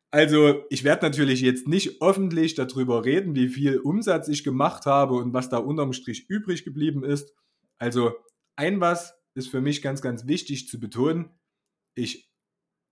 [0.09, 5.13] also, ich werde natürlich jetzt nicht öffentlich darüber reden, wie viel Umsatz ich gemacht habe
[5.13, 7.35] und was da unterm Strich übrig geblieben ist.
[7.77, 8.11] Also,
[8.55, 11.29] ein was ist für mich ganz, ganz wichtig zu betonen.
[11.93, 12.33] Ich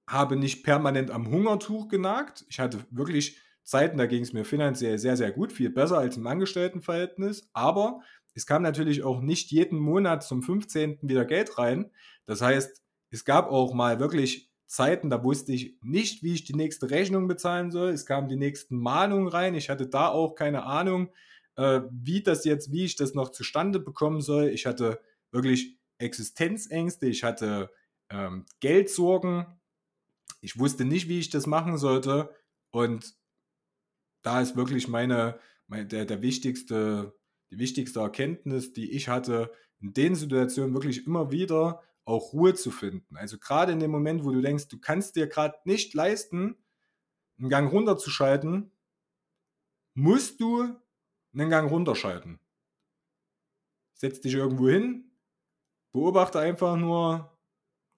[0.07, 2.45] habe nicht permanent am Hungertuch genagt.
[2.49, 6.17] Ich hatte wirklich Zeiten, da ging es mir finanziell sehr, sehr gut, viel besser als
[6.17, 7.49] im Angestelltenverhältnis.
[7.53, 8.01] Aber
[8.39, 10.99] es kam natürlich auch nicht jeden Monat zum 15.
[11.01, 11.91] wieder Geld rein.
[12.25, 16.55] Das heißt, es gab auch mal wirklich Zeiten, da wusste ich nicht, wie ich die
[16.55, 17.89] nächste Rechnung bezahlen soll.
[17.89, 19.55] Es kamen die nächsten Mahnungen rein.
[19.55, 21.09] Ich hatte da auch keine Ahnung,
[21.57, 24.47] äh, wie das jetzt, wie ich das noch zustande bekommen soll.
[24.47, 27.69] Ich hatte wirklich Existenzängste, ich hatte
[28.09, 29.47] ähm, Geldsorgen.
[30.39, 32.33] Ich wusste nicht, wie ich das machen sollte.
[32.71, 33.15] Und
[34.21, 35.37] da ist wirklich meine,
[35.67, 37.18] meine der, der wichtigste
[37.51, 42.71] die wichtigste Erkenntnis, die ich hatte, in den Situationen wirklich immer wieder auch Ruhe zu
[42.71, 43.15] finden.
[43.17, 46.55] Also gerade in dem Moment, wo du denkst, du kannst dir gerade nicht leisten,
[47.37, 48.71] einen Gang runterzuschalten,
[49.93, 50.75] musst du
[51.33, 52.39] einen Gang runterschalten.
[53.93, 55.11] Setz dich irgendwo hin,
[55.91, 57.37] beobachte einfach nur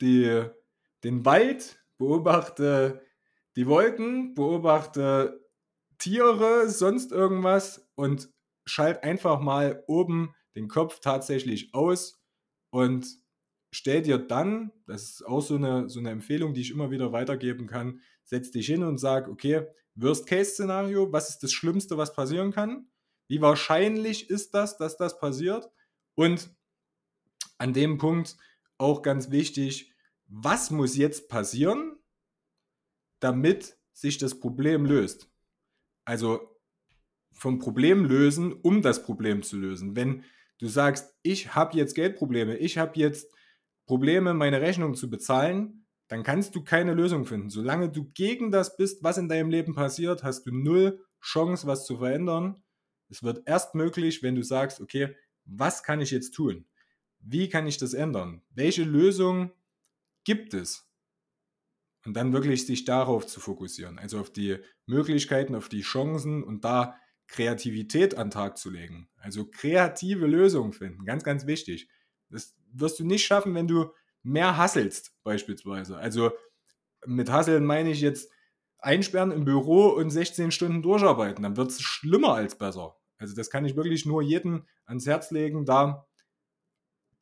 [0.01, 0.45] die,
[1.03, 3.05] den Wald, beobachte
[3.55, 5.47] die Wolken, beobachte
[5.97, 8.31] Tiere, sonst irgendwas und
[8.65, 12.21] schalt einfach mal oben den Kopf tatsächlich aus
[12.69, 13.07] und
[13.71, 17.11] stell dir dann, das ist auch so eine, so eine Empfehlung, die ich immer wieder
[17.11, 22.51] weitergeben kann, setz dich hin und sag, okay, Worst-Case-Szenario, was ist das Schlimmste, was passieren
[22.51, 22.87] kann?
[23.27, 25.69] Wie wahrscheinlich ist das, dass das passiert?
[26.15, 26.53] Und
[27.57, 28.37] an dem Punkt
[28.77, 29.93] auch ganz wichtig,
[30.27, 31.97] was muss jetzt passieren,
[33.19, 35.29] damit sich das Problem löst?
[36.05, 36.50] Also
[37.33, 39.95] vom Problem lösen, um das Problem zu lösen.
[39.95, 40.23] Wenn
[40.59, 43.33] du sagst, ich habe jetzt Geldprobleme, ich habe jetzt
[43.85, 47.49] Probleme, meine Rechnung zu bezahlen, dann kannst du keine Lösung finden.
[47.49, 51.85] Solange du gegen das bist, was in deinem Leben passiert, hast du null Chance, was
[51.85, 52.61] zu verändern.
[53.09, 55.15] Es wird erst möglich, wenn du sagst, okay,
[55.45, 56.65] was kann ich jetzt tun?
[57.19, 58.41] Wie kann ich das ändern?
[58.49, 59.51] Welche Lösung
[60.23, 60.87] gibt es?
[62.05, 64.57] Und dann wirklich sich darauf zu fokussieren, also auf die
[64.87, 66.97] Möglichkeiten, auf die Chancen und da
[67.31, 69.07] Kreativität an den Tag zu legen.
[69.17, 71.87] Also kreative Lösungen finden, ganz, ganz wichtig.
[72.29, 75.97] Das wirst du nicht schaffen, wenn du mehr hasselst, beispielsweise.
[75.97, 76.31] Also
[77.05, 78.29] mit Hasseln meine ich jetzt
[78.79, 81.43] einsperren im Büro und 16 Stunden durcharbeiten.
[81.43, 82.97] Dann wird es schlimmer als besser.
[83.17, 86.07] Also das kann ich wirklich nur jedem ans Herz legen, da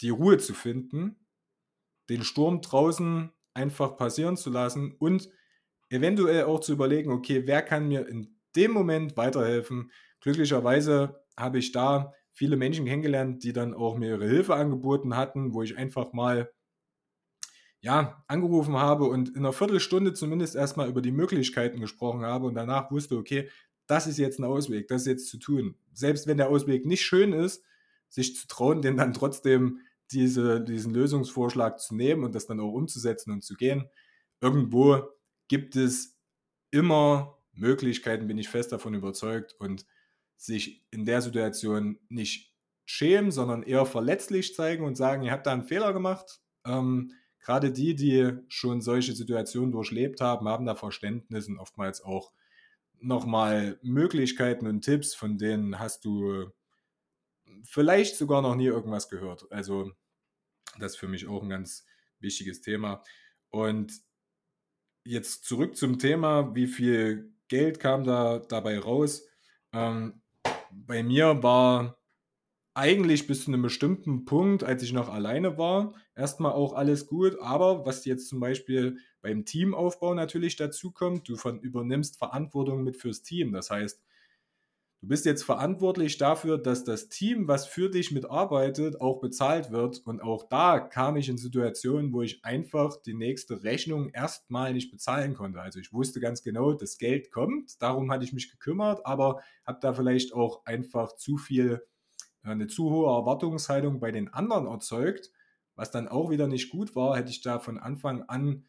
[0.01, 1.17] die Ruhe zu finden,
[2.09, 5.29] den Sturm draußen einfach passieren zu lassen und
[5.89, 9.91] eventuell auch zu überlegen, okay, wer kann mir in dem Moment weiterhelfen?
[10.21, 15.53] Glücklicherweise habe ich da viele Menschen kennengelernt, die dann auch mir ihre Hilfe angeboten hatten,
[15.53, 16.51] wo ich einfach mal
[17.81, 22.55] ja, angerufen habe und in einer Viertelstunde zumindest erstmal über die Möglichkeiten gesprochen habe und
[22.55, 23.49] danach wusste, okay,
[23.87, 25.75] das ist jetzt ein Ausweg, das ist jetzt zu tun.
[25.93, 27.63] Selbst wenn der Ausweg nicht schön ist,
[28.09, 29.79] sich zu trauen, den dann trotzdem
[30.11, 33.89] diese, diesen Lösungsvorschlag zu nehmen und das dann auch umzusetzen und zu gehen.
[34.41, 35.03] Irgendwo
[35.47, 36.17] gibt es
[36.71, 39.85] immer Möglichkeiten, bin ich fest davon überzeugt und
[40.35, 42.55] sich in der Situation nicht
[42.85, 46.41] schämen, sondern eher verletzlich zeigen und sagen, ihr habt da einen Fehler gemacht.
[46.65, 52.31] Ähm, gerade die, die schon solche Situationen durchlebt haben, haben da Verständnis und oftmals auch
[52.99, 56.51] nochmal Möglichkeiten und Tipps, von denen hast du
[57.63, 59.51] vielleicht sogar noch nie irgendwas gehört.
[59.51, 59.91] Also
[60.77, 61.85] das ist für mich auch ein ganz
[62.19, 63.03] wichtiges Thema.
[63.49, 63.93] Und
[65.03, 69.27] jetzt zurück zum Thema, wie viel Geld kam da dabei raus?
[69.73, 70.21] Ähm,
[70.71, 71.97] bei mir war
[72.73, 77.37] eigentlich bis zu einem bestimmten Punkt, als ich noch alleine war, erstmal auch alles gut.
[77.41, 82.95] Aber was jetzt zum Beispiel beim Teamaufbau natürlich dazu kommt, du von, übernimmst Verantwortung mit
[82.95, 83.51] fürs Team.
[83.51, 84.01] Das heißt,
[85.01, 89.99] Du bist jetzt verantwortlich dafür, dass das Team, was für dich mitarbeitet, auch bezahlt wird.
[89.99, 94.91] Und auch da kam ich in Situationen, wo ich einfach die nächste Rechnung erstmal nicht
[94.91, 95.61] bezahlen konnte.
[95.61, 99.79] Also ich wusste ganz genau, das Geld kommt, darum hatte ich mich gekümmert, aber habe
[99.81, 101.81] da vielleicht auch einfach zu viel,
[102.43, 105.31] äh, eine zu hohe Erwartungshaltung bei den anderen erzeugt,
[105.75, 108.65] was dann auch wieder nicht gut war, hätte ich da von Anfang an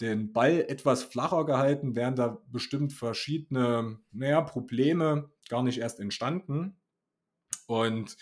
[0.00, 6.80] den Ball etwas flacher gehalten, wären da bestimmt verschiedene naja, Probleme gar nicht erst entstanden.
[7.66, 8.16] Und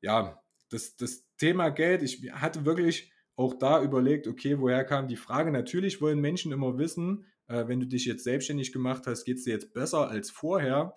[0.00, 5.16] ja, das, das Thema Geld, ich hatte wirklich auch da überlegt, okay, woher kam die
[5.16, 5.50] Frage?
[5.50, 9.44] Natürlich wollen Menschen immer wissen, äh, wenn du dich jetzt selbstständig gemacht hast, geht es
[9.44, 10.94] dir jetzt besser als vorher.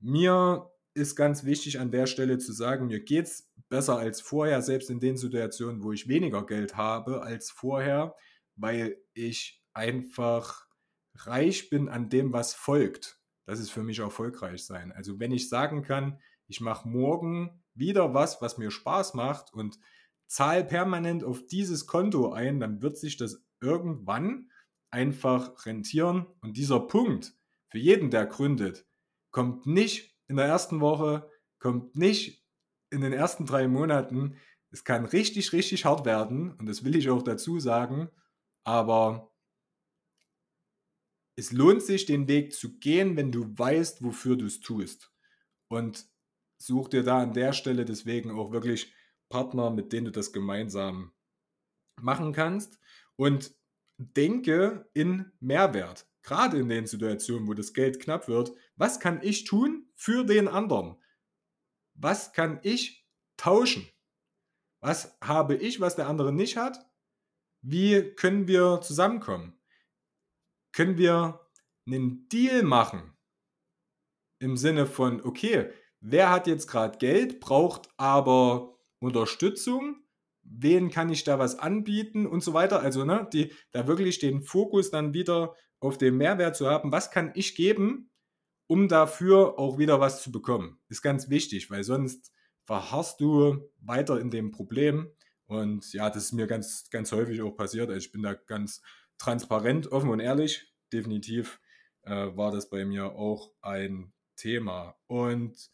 [0.00, 4.62] Mir ist ganz wichtig an der Stelle zu sagen, mir geht es besser als vorher,
[4.62, 8.14] selbst in den Situationen, wo ich weniger Geld habe als vorher,
[8.56, 10.66] weil ich einfach
[11.16, 13.18] reich bin an dem, was folgt.
[13.46, 14.92] Das ist für mich erfolgreich sein.
[14.92, 19.78] Also wenn ich sagen kann, ich mache morgen wieder was, was mir Spaß macht und
[20.26, 24.50] zahle permanent auf dieses Konto ein, dann wird sich das irgendwann
[24.90, 26.26] einfach rentieren.
[26.40, 27.34] Und dieser Punkt
[27.68, 28.86] für jeden, der gründet,
[29.30, 31.28] kommt nicht in der ersten Woche,
[31.58, 32.46] kommt nicht
[32.90, 34.36] in den ersten drei Monaten.
[34.70, 38.08] Es kann richtig, richtig hart werden und das will ich auch dazu sagen.
[38.62, 39.33] Aber
[41.36, 45.12] es lohnt sich, den Weg zu gehen, wenn du weißt, wofür du es tust.
[45.68, 46.06] Und
[46.58, 48.92] such dir da an der Stelle deswegen auch wirklich
[49.28, 51.12] Partner, mit denen du das gemeinsam
[52.00, 52.78] machen kannst.
[53.16, 53.54] Und
[53.98, 56.06] denke in Mehrwert.
[56.22, 58.52] Gerade in den Situationen, wo das Geld knapp wird.
[58.76, 60.96] Was kann ich tun für den anderen?
[61.94, 63.06] Was kann ich
[63.36, 63.86] tauschen?
[64.80, 66.78] Was habe ich, was der andere nicht hat?
[67.62, 69.58] Wie können wir zusammenkommen?
[70.74, 71.40] Können wir
[71.86, 73.16] einen Deal machen?
[74.40, 75.70] Im Sinne von, okay,
[76.00, 80.02] wer hat jetzt gerade Geld, braucht aber Unterstützung?
[80.42, 82.80] Wen kann ich da was anbieten und so weiter?
[82.80, 86.90] Also, ne, die, da wirklich den Fokus dann wieder auf den Mehrwert zu haben.
[86.90, 88.10] Was kann ich geben,
[88.66, 90.80] um dafür auch wieder was zu bekommen?
[90.88, 92.32] Ist ganz wichtig, weil sonst
[92.64, 95.12] verharrst du weiter in dem Problem.
[95.46, 97.90] Und ja, das ist mir ganz, ganz häufig auch passiert.
[97.90, 98.82] Also ich bin da ganz
[99.18, 100.72] transparent, offen und ehrlich.
[100.92, 101.60] Definitiv
[102.02, 104.96] äh, war das bei mir auch ein Thema.
[105.06, 105.70] Und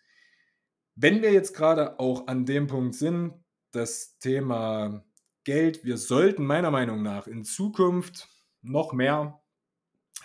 [0.95, 3.34] wenn wir jetzt gerade auch an dem Punkt sind,
[3.70, 5.05] das Thema
[5.45, 8.28] Geld, wir sollten meiner Meinung nach in Zukunft
[8.62, 9.43] noch mehr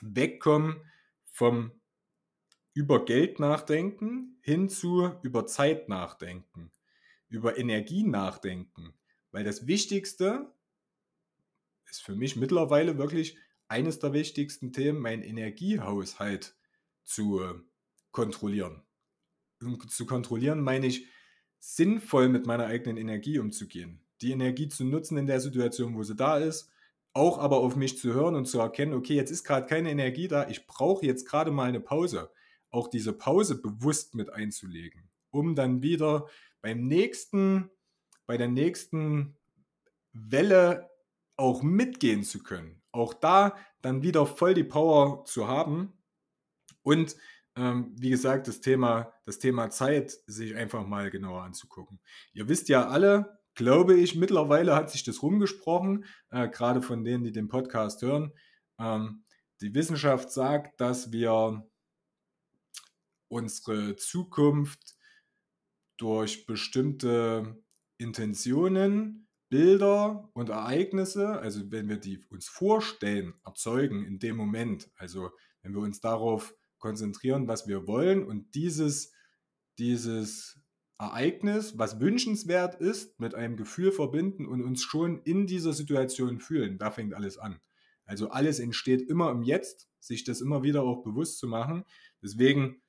[0.01, 0.81] wegkommen
[1.31, 1.71] vom
[2.73, 6.71] über Geld nachdenken hin zu über Zeit nachdenken,
[7.29, 8.93] über Energie nachdenken.
[9.31, 10.53] Weil das Wichtigste
[11.89, 16.55] ist für mich mittlerweile wirklich eines der wichtigsten Themen, meinen Energiehaushalt
[17.03, 17.41] zu
[18.11, 18.83] kontrollieren.
[19.61, 21.07] Und zu kontrollieren meine ich,
[21.59, 24.05] sinnvoll mit meiner eigenen Energie umzugehen.
[24.21, 26.69] Die Energie zu nutzen in der Situation, wo sie da ist,
[27.13, 30.27] auch aber auf mich zu hören und zu erkennen, okay, jetzt ist gerade keine Energie
[30.27, 32.29] da, ich brauche jetzt gerade mal eine Pause
[32.75, 36.27] auch diese Pause bewusst mit einzulegen, um dann wieder
[36.61, 37.71] beim nächsten,
[38.25, 39.37] bei der nächsten
[40.11, 40.89] Welle
[41.37, 42.81] auch mitgehen zu können.
[42.91, 45.93] Auch da dann wieder voll die Power zu haben
[46.81, 47.15] und
[47.57, 51.99] ähm, wie gesagt, das Thema, das Thema Zeit sich einfach mal genauer anzugucken.
[52.33, 57.23] Ihr wisst ja alle, glaube ich, mittlerweile hat sich das rumgesprochen, äh, gerade von denen,
[57.23, 58.33] die den Podcast hören.
[58.77, 59.23] Ähm,
[59.61, 61.65] die Wissenschaft sagt, dass wir
[63.29, 64.95] unsere Zukunft
[65.97, 67.63] durch bestimmte
[67.97, 75.29] Intentionen, Bilder und Ereignisse, also wenn wir die uns vorstellen, erzeugen in dem Moment, also
[75.61, 79.13] wenn wir uns darauf konzentrieren, was wir wollen und dieses,
[79.77, 80.59] dieses
[80.97, 86.77] Ereignis, was wünschenswert ist, mit einem Gefühl verbinden und uns schon in dieser Situation fühlen,
[86.77, 87.59] da fängt alles an.
[88.05, 91.85] Also alles entsteht immer im Jetzt, sich das immer wieder auch bewusst zu machen.
[92.21, 92.81] Deswegen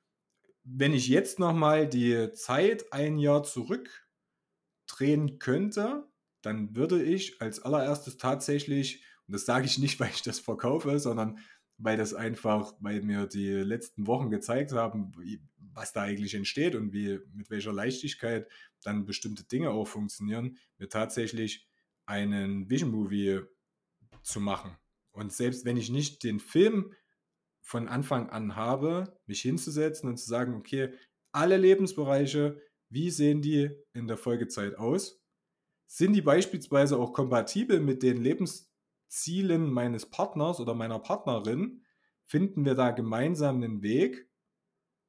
[0.69, 6.05] wenn ich jetzt nochmal die Zeit ein Jahr zurückdrehen könnte,
[6.47, 10.97] dann würde ich als allererstes tatsächlich, und das sage ich nicht, weil ich das verkaufe,
[10.99, 11.39] sondern
[11.77, 15.11] weil das einfach, weil mir die letzten Wochen gezeigt haben,
[15.73, 18.47] was da eigentlich entsteht und wie, mit welcher Leichtigkeit
[18.81, 21.67] dann bestimmte Dinge auch funktionieren, mir tatsächlich
[22.07, 23.41] einen Vision Movie
[24.23, 24.75] zu machen.
[25.11, 26.93] Und selbst wenn ich nicht den Film
[27.61, 30.93] von Anfang an habe, mich hinzusetzen und zu sagen, okay,
[31.31, 35.21] alle Lebensbereiche, wie sehen die in der Folgezeit aus?
[35.87, 41.83] Sind die beispielsweise auch kompatibel mit den Lebenszielen meines Partners oder meiner Partnerin?
[42.25, 44.29] Finden wir da gemeinsam einen Weg?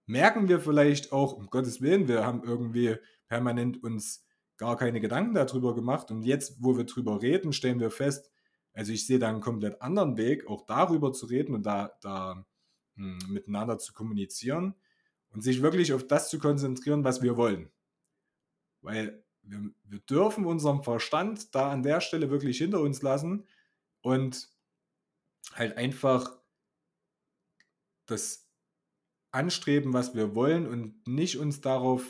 [0.07, 4.25] Merken wir vielleicht auch, um Gottes Willen, wir haben irgendwie permanent uns
[4.57, 8.31] gar keine Gedanken darüber gemacht und jetzt, wo wir drüber reden, stellen wir fest,
[8.73, 12.47] also ich sehe da einen komplett anderen Weg, auch darüber zu reden und da, da
[12.95, 14.75] mh, hm, miteinander zu kommunizieren
[15.31, 17.71] und sich wirklich auf das zu konzentrieren, was wir wollen.
[18.81, 23.47] Weil wir, wir dürfen unseren Verstand da an der Stelle wirklich hinter uns lassen
[24.03, 24.49] und
[25.55, 26.39] halt einfach
[28.07, 28.49] das
[29.31, 32.05] anstreben, was wir wollen und nicht uns darauf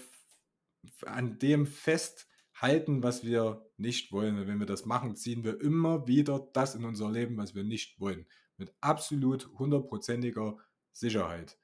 [1.05, 4.39] an dem fest halten, was wir nicht wollen.
[4.39, 7.65] Und wenn wir das machen, ziehen wir immer wieder das in unser Leben, was wir
[7.65, 8.27] nicht wollen.
[8.57, 10.59] Mit absolut hundertprozentiger
[10.93, 11.59] Sicherheit.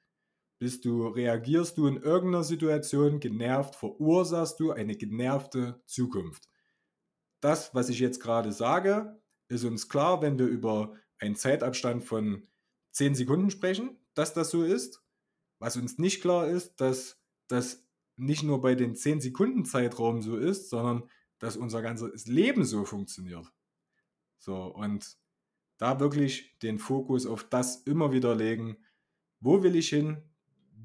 [0.57, 6.49] Bist du, reagierst du in irgendeiner Situation genervt, verursachst du eine genervte Zukunft.
[7.41, 12.47] Das, was ich jetzt gerade sage, ist uns klar, wenn wir über einen Zeitabstand von
[12.91, 15.03] 10 Sekunden sprechen, dass das so ist.
[15.59, 17.85] Was uns nicht klar ist, dass das
[18.15, 22.85] nicht nur bei den 10 Sekunden Zeitraum so ist, sondern dass unser ganzes Leben so
[22.85, 23.51] funktioniert.
[24.37, 25.17] So, und
[25.77, 28.77] da wirklich den Fokus auf das immer wieder legen.
[29.39, 30.21] Wo will ich hin?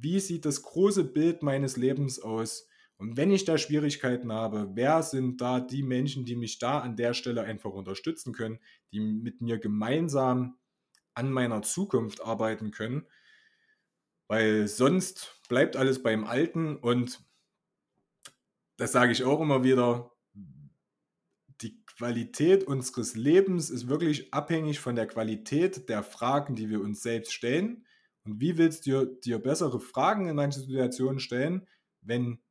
[0.03, 2.67] Wie sieht das große Bild meines Lebens aus?
[2.97, 6.97] Und wenn ich da Schwierigkeiten habe, wer sind da die Menschen, die mich da an
[6.97, 8.59] der Stelle einfach unterstützen können,
[8.93, 10.59] die mit mir gemeinsam
[11.15, 13.07] an meiner Zukunft arbeiten können?
[14.29, 17.21] Weil sonst bleibt alles beim Alten und
[18.77, 20.13] das sage ich auch immer wieder,
[21.61, 27.03] die Qualität unseres Lebens ist wirklich abhängig von der Qualität der Fragen, die wir uns
[27.03, 27.85] selbst stellen.
[28.25, 31.67] Und wie willst du dir bessere Fragen in manchen Situationen stellen,
[32.03, 32.43] wenn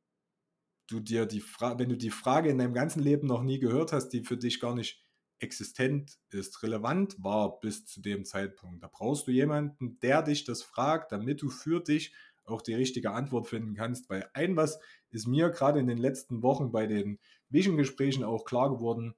[0.88, 4.08] du dir die wenn du die Frage in deinem ganzen Leben noch nie gehört hast,
[4.10, 5.04] die für dich gar nicht
[5.38, 8.82] existent ist, relevant war bis zu dem Zeitpunkt.
[8.82, 12.14] Da brauchst du jemanden, der dich das fragt, damit du für dich
[12.44, 14.10] auch die richtige Antwort finden kannst.
[14.10, 14.78] Weil ein was
[15.10, 17.18] ist mir gerade in den letzten Wochen bei den
[17.48, 19.14] Vision-Gesprächen auch klar geworden,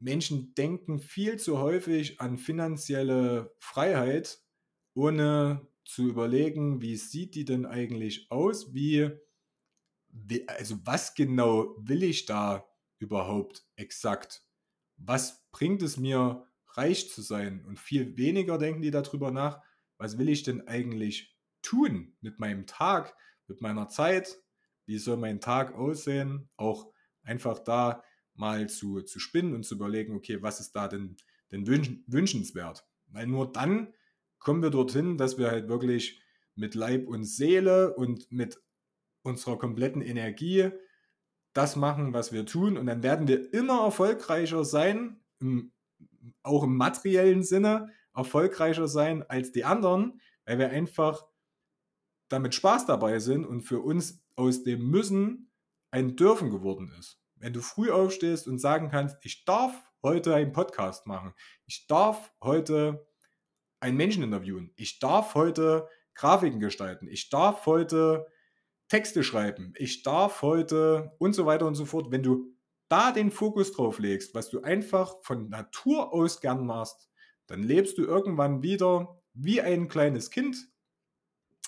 [0.00, 4.41] Menschen denken viel zu häufig an finanzielle Freiheit,
[4.94, 8.74] ohne zu überlegen, wie sieht die denn eigentlich aus?
[8.74, 9.10] Wie,
[10.08, 12.66] wie, also was genau will ich da
[12.98, 14.44] überhaupt exakt?
[14.96, 17.64] Was bringt es mir, reich zu sein?
[17.64, 19.60] Und viel weniger denken die darüber nach,
[19.98, 23.14] was will ich denn eigentlich tun mit meinem Tag,
[23.46, 24.38] mit meiner Zeit?
[24.86, 26.48] Wie soll mein Tag aussehen?
[26.56, 28.02] Auch einfach da
[28.34, 31.16] mal zu, zu spinnen und zu überlegen, okay, was ist da denn,
[31.50, 32.84] denn wünschenswert?
[33.06, 33.92] Weil nur dann
[34.42, 36.20] kommen wir dorthin, dass wir halt wirklich
[36.54, 38.60] mit Leib und Seele und mit
[39.22, 40.70] unserer kompletten Energie
[41.52, 42.76] das machen, was wir tun.
[42.76, 45.72] Und dann werden wir immer erfolgreicher sein, im,
[46.42, 51.26] auch im materiellen Sinne erfolgreicher sein als die anderen, weil wir einfach
[52.28, 55.50] damit Spaß dabei sind und für uns aus dem Müssen
[55.90, 57.20] ein Dürfen geworden ist.
[57.36, 61.34] Wenn du früh aufstehst und sagen kannst, ich darf heute einen Podcast machen,
[61.66, 63.06] ich darf heute
[63.82, 64.72] einen Menschen interviewen.
[64.76, 67.08] Ich darf heute Grafiken gestalten.
[67.08, 68.26] Ich darf heute
[68.88, 69.74] Texte schreiben.
[69.76, 72.10] Ich darf heute und so weiter und so fort.
[72.10, 72.54] Wenn du
[72.88, 77.10] da den Fokus drauf legst, was du einfach von Natur aus gern machst,
[77.48, 80.56] dann lebst du irgendwann wieder wie ein kleines Kind.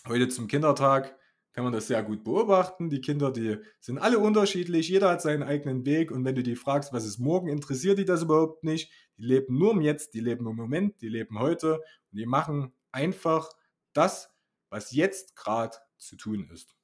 [0.07, 1.19] Heute zum Kindertag
[1.55, 2.91] kann man das sehr gut beobachten.
[2.91, 6.57] Die Kinder, die sind alle unterschiedlich, jeder hat seinen eigenen Weg und wenn du die
[6.57, 8.93] fragst, was ist morgen, interessiert die das überhaupt nicht.
[9.17, 12.73] Die leben nur im Jetzt, die leben im Moment, die leben heute und die machen
[12.91, 13.49] einfach
[13.93, 14.35] das,
[14.69, 16.75] was jetzt gerade zu tun ist.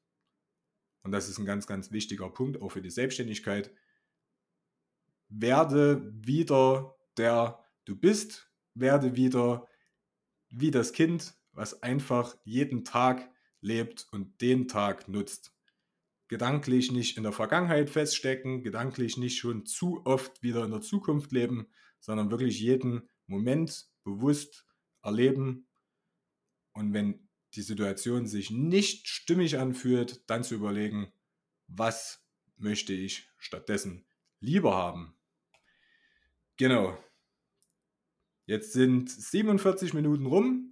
[1.03, 3.73] Und das ist ein ganz, ganz wichtiger Punkt auch für die Selbstständigkeit.
[5.29, 9.66] Werde wieder der du bist, werde wieder
[10.49, 13.29] wie das Kind, was einfach jeden Tag
[13.61, 15.53] lebt und den Tag nutzt.
[16.29, 21.33] Gedanklich nicht in der Vergangenheit feststecken, gedanklich nicht schon zu oft wieder in der Zukunft
[21.33, 24.67] leben, sondern wirklich jeden Moment bewusst
[25.03, 25.69] erleben.
[26.73, 31.13] Und wenn die Situation sich nicht stimmig anfühlt, dann zu überlegen,
[31.67, 32.25] was
[32.57, 34.07] möchte ich stattdessen
[34.41, 35.17] lieber haben.
[36.57, 36.97] Genau.
[38.47, 40.70] Jetzt sind 47 Minuten rum.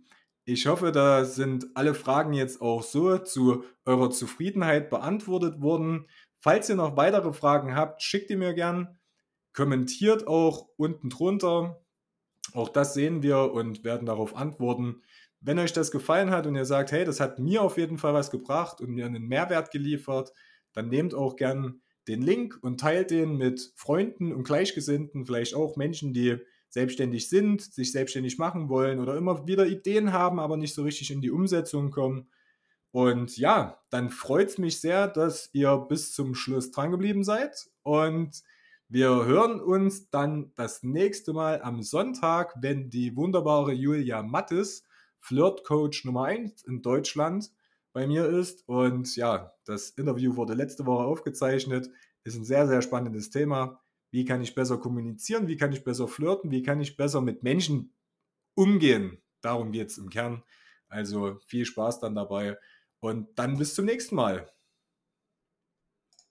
[0.50, 6.06] Ich hoffe, da sind alle Fragen jetzt auch so zu eurer Zufriedenheit beantwortet worden.
[6.38, 8.98] Falls ihr noch weitere Fragen habt, schickt die mir gern.
[9.52, 11.82] Kommentiert auch unten drunter.
[12.54, 15.02] Auch das sehen wir und werden darauf antworten.
[15.42, 18.14] Wenn euch das gefallen hat und ihr sagt, hey, das hat mir auf jeden Fall
[18.14, 20.32] was gebracht und mir einen Mehrwert geliefert,
[20.72, 25.76] dann nehmt auch gern den Link und teilt den mit Freunden und Gleichgesinnten, vielleicht auch
[25.76, 26.38] Menschen, die
[26.70, 31.10] selbstständig sind, sich selbstständig machen wollen oder immer wieder Ideen haben, aber nicht so richtig
[31.10, 32.28] in die Umsetzung kommen.
[32.90, 37.68] Und ja, dann freut es mich sehr, dass ihr bis zum Schluss drangeblieben seid.
[37.82, 38.42] Und
[38.88, 44.84] wir hören uns dann das nächste Mal am Sonntag, wenn die wunderbare Julia Mattes,
[45.20, 47.50] Flirt-Coach Nummer 1 in Deutschland,
[47.92, 48.66] bei mir ist.
[48.66, 51.90] Und ja, das Interview wurde letzte Woche aufgezeichnet.
[52.24, 53.80] Ist ein sehr, sehr spannendes Thema.
[54.10, 55.48] Wie kann ich besser kommunizieren?
[55.48, 56.50] Wie kann ich besser flirten?
[56.50, 57.94] Wie kann ich besser mit Menschen
[58.54, 59.22] umgehen?
[59.42, 60.44] Darum geht es im Kern.
[60.88, 62.58] Also viel Spaß dann dabei
[63.00, 64.50] und dann bis zum nächsten Mal.